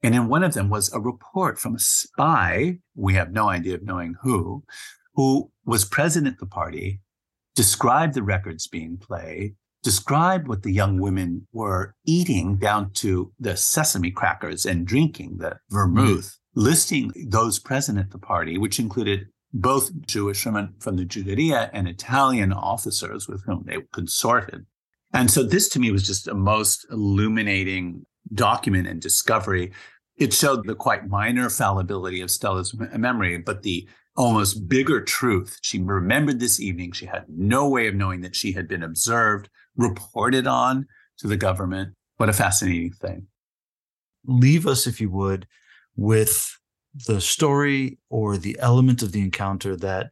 And 0.04 0.16
in 0.16 0.30
one 0.30 0.44
of 0.44 0.54
them 0.54 0.70
was 0.70 0.92
a 0.94 1.00
report 1.00 1.60
from 1.60 1.76
a 1.76 1.80
spy, 1.80 2.78
we 2.96 3.14
have 3.16 3.32
no 3.32 3.50
idea 3.50 3.76
of 3.76 3.84
knowing 3.84 4.16
who, 4.22 4.64
who 5.16 5.52
was 5.66 5.86
present 5.86 6.28
at 6.28 6.40
the 6.40 6.46
party, 6.46 7.02
described 7.56 8.14
the 8.14 8.24
records 8.24 8.68
being 8.68 8.98
played, 8.98 9.56
described 9.84 10.48
what 10.48 10.64
the 10.64 10.72
young 10.72 11.00
women 11.00 11.48
were 11.52 11.96
eating 12.06 12.58
down 12.58 12.92
to 12.92 13.32
the 13.40 13.58
sesame 13.58 14.12
crackers 14.12 14.66
and 14.66 14.86
drinking 14.86 15.38
the 15.38 15.58
vermouth, 15.70 16.26
mm-hmm. 16.26 16.62
listing 16.62 17.12
those 17.28 17.60
present 17.60 17.98
at 17.98 18.12
the 18.12 18.20
party, 18.20 18.58
which 18.58 18.80
included 18.80 19.28
both 19.54 20.06
Jewish 20.06 20.46
women 20.46 20.76
from 20.80 20.96
the 20.96 21.06
Juderia 21.06 21.70
and 21.74 21.88
Italian 21.88 22.54
officers 22.54 23.28
with 23.28 23.44
whom 23.46 23.64
they 23.66 23.78
consorted. 23.92 24.66
And 25.14 25.30
so 25.30 25.44
this 25.44 25.68
to 25.70 25.80
me 25.80 25.92
was 25.92 26.08
just 26.08 26.28
a 26.28 26.34
most 26.34 26.86
illuminating 26.90 28.06
document 28.34 28.88
and 28.88 29.02
discovery. 29.02 29.72
It 30.16 30.34
showed 30.34 30.66
the 30.66 30.76
quite 30.76 31.10
minor 31.10 31.50
fallibility 31.50 32.22
of 32.22 32.32
Stella's 32.32 32.74
memory, 32.74 33.38
but 33.40 33.64
the 33.64 33.90
almost 34.16 34.68
bigger 34.70 35.02
truth. 35.02 35.58
She 35.62 35.82
remembered 35.82 36.40
this 36.40 36.60
evening. 36.60 36.92
She 36.92 37.08
had 37.08 37.26
no 37.28 37.68
way 37.68 37.88
of 37.88 37.96
knowing 37.96 38.22
that 38.22 38.36
she 38.36 38.54
had 38.54 38.68
been 38.68 38.84
observed 38.84 39.50
reported 39.76 40.48
on 40.48 40.88
to 41.18 41.28
the 41.28 41.38
government. 41.38 41.96
What 42.18 42.30
a 42.30 42.34
fascinating 42.34 42.94
thing. 42.94 43.28
Leave 44.26 44.68
us, 44.68 44.86
if 44.86 45.02
you 45.02 45.10
would, 45.10 45.48
with 45.96 46.58
the 47.08 47.22
story 47.22 47.98
or 48.10 48.38
the 48.38 48.58
element 48.60 49.02
of 49.02 49.12
the 49.12 49.22
encounter 49.22 49.76
that 49.78 50.12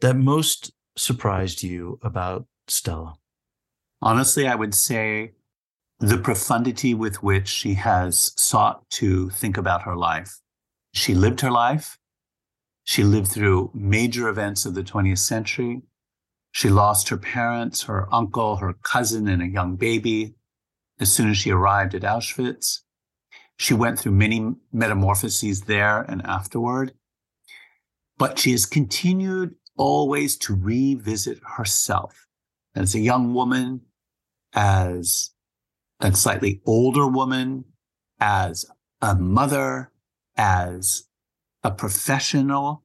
that 0.00 0.16
most 0.16 0.72
surprised 0.96 1.62
you 1.62 1.98
about 2.02 2.46
Stella. 2.66 3.14
Honestly, 4.00 4.46
I 4.46 4.54
would 4.54 4.74
say 4.74 5.32
the 5.98 6.18
profundity 6.18 6.94
with 6.94 7.22
which 7.22 7.48
she 7.48 7.74
has 7.74 8.32
sought 8.36 8.88
to 8.90 9.30
think 9.30 9.56
about 9.56 9.82
her 9.82 9.96
life. 9.96 10.40
She 10.92 11.14
lived 11.14 11.40
her 11.40 11.50
life. 11.50 11.98
She 12.84 13.02
lived 13.02 13.28
through 13.28 13.70
major 13.72 14.28
events 14.28 14.66
of 14.66 14.74
the 14.74 14.82
20th 14.82 15.18
century. 15.18 15.82
She 16.54 16.68
lost 16.68 17.08
her 17.08 17.16
parents, 17.16 17.82
her 17.82 18.06
uncle, 18.14 18.58
her 18.58 18.74
cousin, 18.74 19.26
and 19.26 19.42
a 19.42 19.48
young 19.48 19.74
baby 19.74 20.36
as 21.00 21.12
soon 21.12 21.28
as 21.28 21.36
she 21.36 21.50
arrived 21.50 21.96
at 21.96 22.02
Auschwitz. 22.02 22.82
She 23.56 23.74
went 23.74 23.98
through 23.98 24.12
many 24.12 24.54
metamorphoses 24.72 25.62
there 25.62 26.02
and 26.02 26.24
afterward. 26.24 26.92
But 28.18 28.38
she 28.38 28.52
has 28.52 28.66
continued 28.66 29.56
always 29.76 30.36
to 30.38 30.54
revisit 30.54 31.40
herself 31.56 32.28
as 32.76 32.94
a 32.94 33.00
young 33.00 33.34
woman, 33.34 33.80
as 34.52 35.30
a 35.98 36.14
slightly 36.14 36.60
older 36.64 37.08
woman, 37.08 37.64
as 38.20 38.64
a 39.02 39.16
mother, 39.16 39.90
as 40.36 41.08
a 41.64 41.72
professional, 41.72 42.84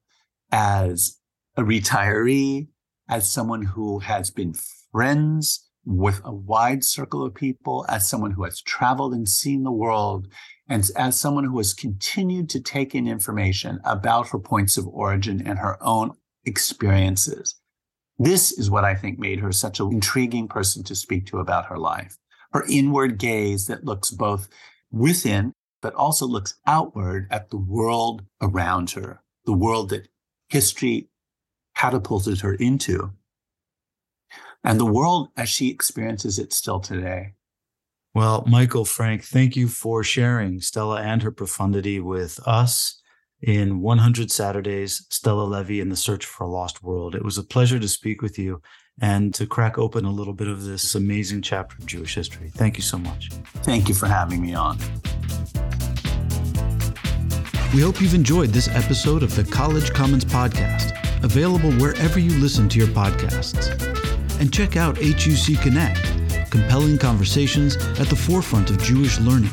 as 0.50 1.20
a 1.56 1.62
retiree, 1.62 2.66
as 3.10 3.30
someone 3.30 3.62
who 3.62 3.98
has 3.98 4.30
been 4.30 4.54
friends 4.92 5.68
with 5.84 6.20
a 6.24 6.32
wide 6.32 6.84
circle 6.84 7.24
of 7.24 7.34
people, 7.34 7.84
as 7.88 8.08
someone 8.08 8.30
who 8.30 8.44
has 8.44 8.62
traveled 8.62 9.12
and 9.12 9.28
seen 9.28 9.64
the 9.64 9.72
world, 9.72 10.28
and 10.68 10.88
as 10.96 11.18
someone 11.18 11.44
who 11.44 11.58
has 11.58 11.74
continued 11.74 12.48
to 12.48 12.60
take 12.60 12.94
in 12.94 13.08
information 13.08 13.80
about 13.84 14.28
her 14.28 14.38
points 14.38 14.78
of 14.78 14.86
origin 14.86 15.42
and 15.44 15.58
her 15.58 15.76
own 15.82 16.12
experiences. 16.44 17.60
This 18.18 18.52
is 18.52 18.70
what 18.70 18.84
I 18.84 18.94
think 18.94 19.18
made 19.18 19.40
her 19.40 19.50
such 19.50 19.80
an 19.80 19.92
intriguing 19.92 20.46
person 20.46 20.84
to 20.84 20.94
speak 20.94 21.26
to 21.26 21.38
about 21.38 21.66
her 21.66 21.78
life. 21.78 22.16
Her 22.52 22.64
inward 22.68 23.18
gaze 23.18 23.66
that 23.66 23.84
looks 23.84 24.10
both 24.10 24.48
within, 24.92 25.52
but 25.82 25.94
also 25.94 26.26
looks 26.26 26.54
outward 26.66 27.26
at 27.30 27.50
the 27.50 27.56
world 27.56 28.22
around 28.40 28.90
her, 28.90 29.22
the 29.46 29.52
world 29.52 29.88
that 29.88 30.08
history 30.48 31.09
catapulted 31.80 32.40
her 32.40 32.52
into, 32.54 33.10
and 34.62 34.78
the 34.78 34.84
world 34.84 35.28
as 35.38 35.48
she 35.48 35.70
experiences 35.70 36.38
it 36.38 36.52
still 36.52 36.78
today. 36.78 37.32
Well, 38.14 38.44
Michael 38.46 38.84
Frank, 38.84 39.24
thank 39.24 39.56
you 39.56 39.66
for 39.66 40.04
sharing 40.04 40.60
Stella 40.60 41.00
and 41.00 41.22
her 41.22 41.30
profundity 41.30 41.98
with 41.98 42.38
us 42.46 43.00
in 43.40 43.80
100 43.80 44.30
Saturdays, 44.30 45.06
Stella 45.08 45.44
Levi 45.44 45.80
in 45.80 45.88
the 45.88 45.96
Search 45.96 46.26
for 46.26 46.44
a 46.44 46.48
Lost 46.48 46.82
World. 46.82 47.14
It 47.14 47.24
was 47.24 47.38
a 47.38 47.42
pleasure 47.42 47.78
to 47.78 47.88
speak 47.88 48.20
with 48.20 48.38
you 48.38 48.60
and 49.00 49.32
to 49.32 49.46
crack 49.46 49.78
open 49.78 50.04
a 50.04 50.12
little 50.12 50.34
bit 50.34 50.48
of 50.48 50.64
this 50.64 50.94
amazing 50.94 51.40
chapter 51.40 51.76
of 51.78 51.86
Jewish 51.86 52.14
history. 52.14 52.50
Thank 52.50 52.76
you 52.76 52.82
so 52.82 52.98
much. 52.98 53.30
Thank 53.62 53.88
you 53.88 53.94
for 53.94 54.06
having 54.06 54.42
me 54.42 54.52
on. 54.52 54.76
We 57.72 57.80
hope 57.80 58.02
you've 58.02 58.14
enjoyed 58.14 58.50
this 58.50 58.68
episode 58.68 59.22
of 59.22 59.34
the 59.34 59.44
College 59.44 59.92
Commons 59.94 60.26
Podcast, 60.26 61.09
available 61.22 61.72
wherever 61.72 62.18
you 62.18 62.30
listen 62.38 62.68
to 62.70 62.78
your 62.78 62.88
podcasts. 62.88 63.70
And 64.40 64.52
check 64.52 64.76
out 64.76 64.98
HUC 64.98 65.60
Connect 65.62 66.20
compelling 66.50 66.98
conversations 66.98 67.76
at 67.98 68.08
the 68.08 68.16
forefront 68.16 68.70
of 68.70 68.82
Jewish 68.82 69.18
learning. 69.20 69.52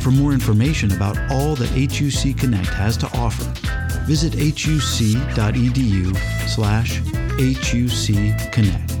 For 0.00 0.10
more 0.10 0.32
information 0.32 0.92
about 0.92 1.18
all 1.30 1.54
that 1.56 1.68
HUC 1.70 2.36
Connect 2.36 2.68
has 2.68 2.96
to 2.98 3.06
offer, 3.16 3.44
visit 4.06 4.34
huc.edu 4.34 6.16
slash 6.48 7.00
hucconnect. 7.38 8.99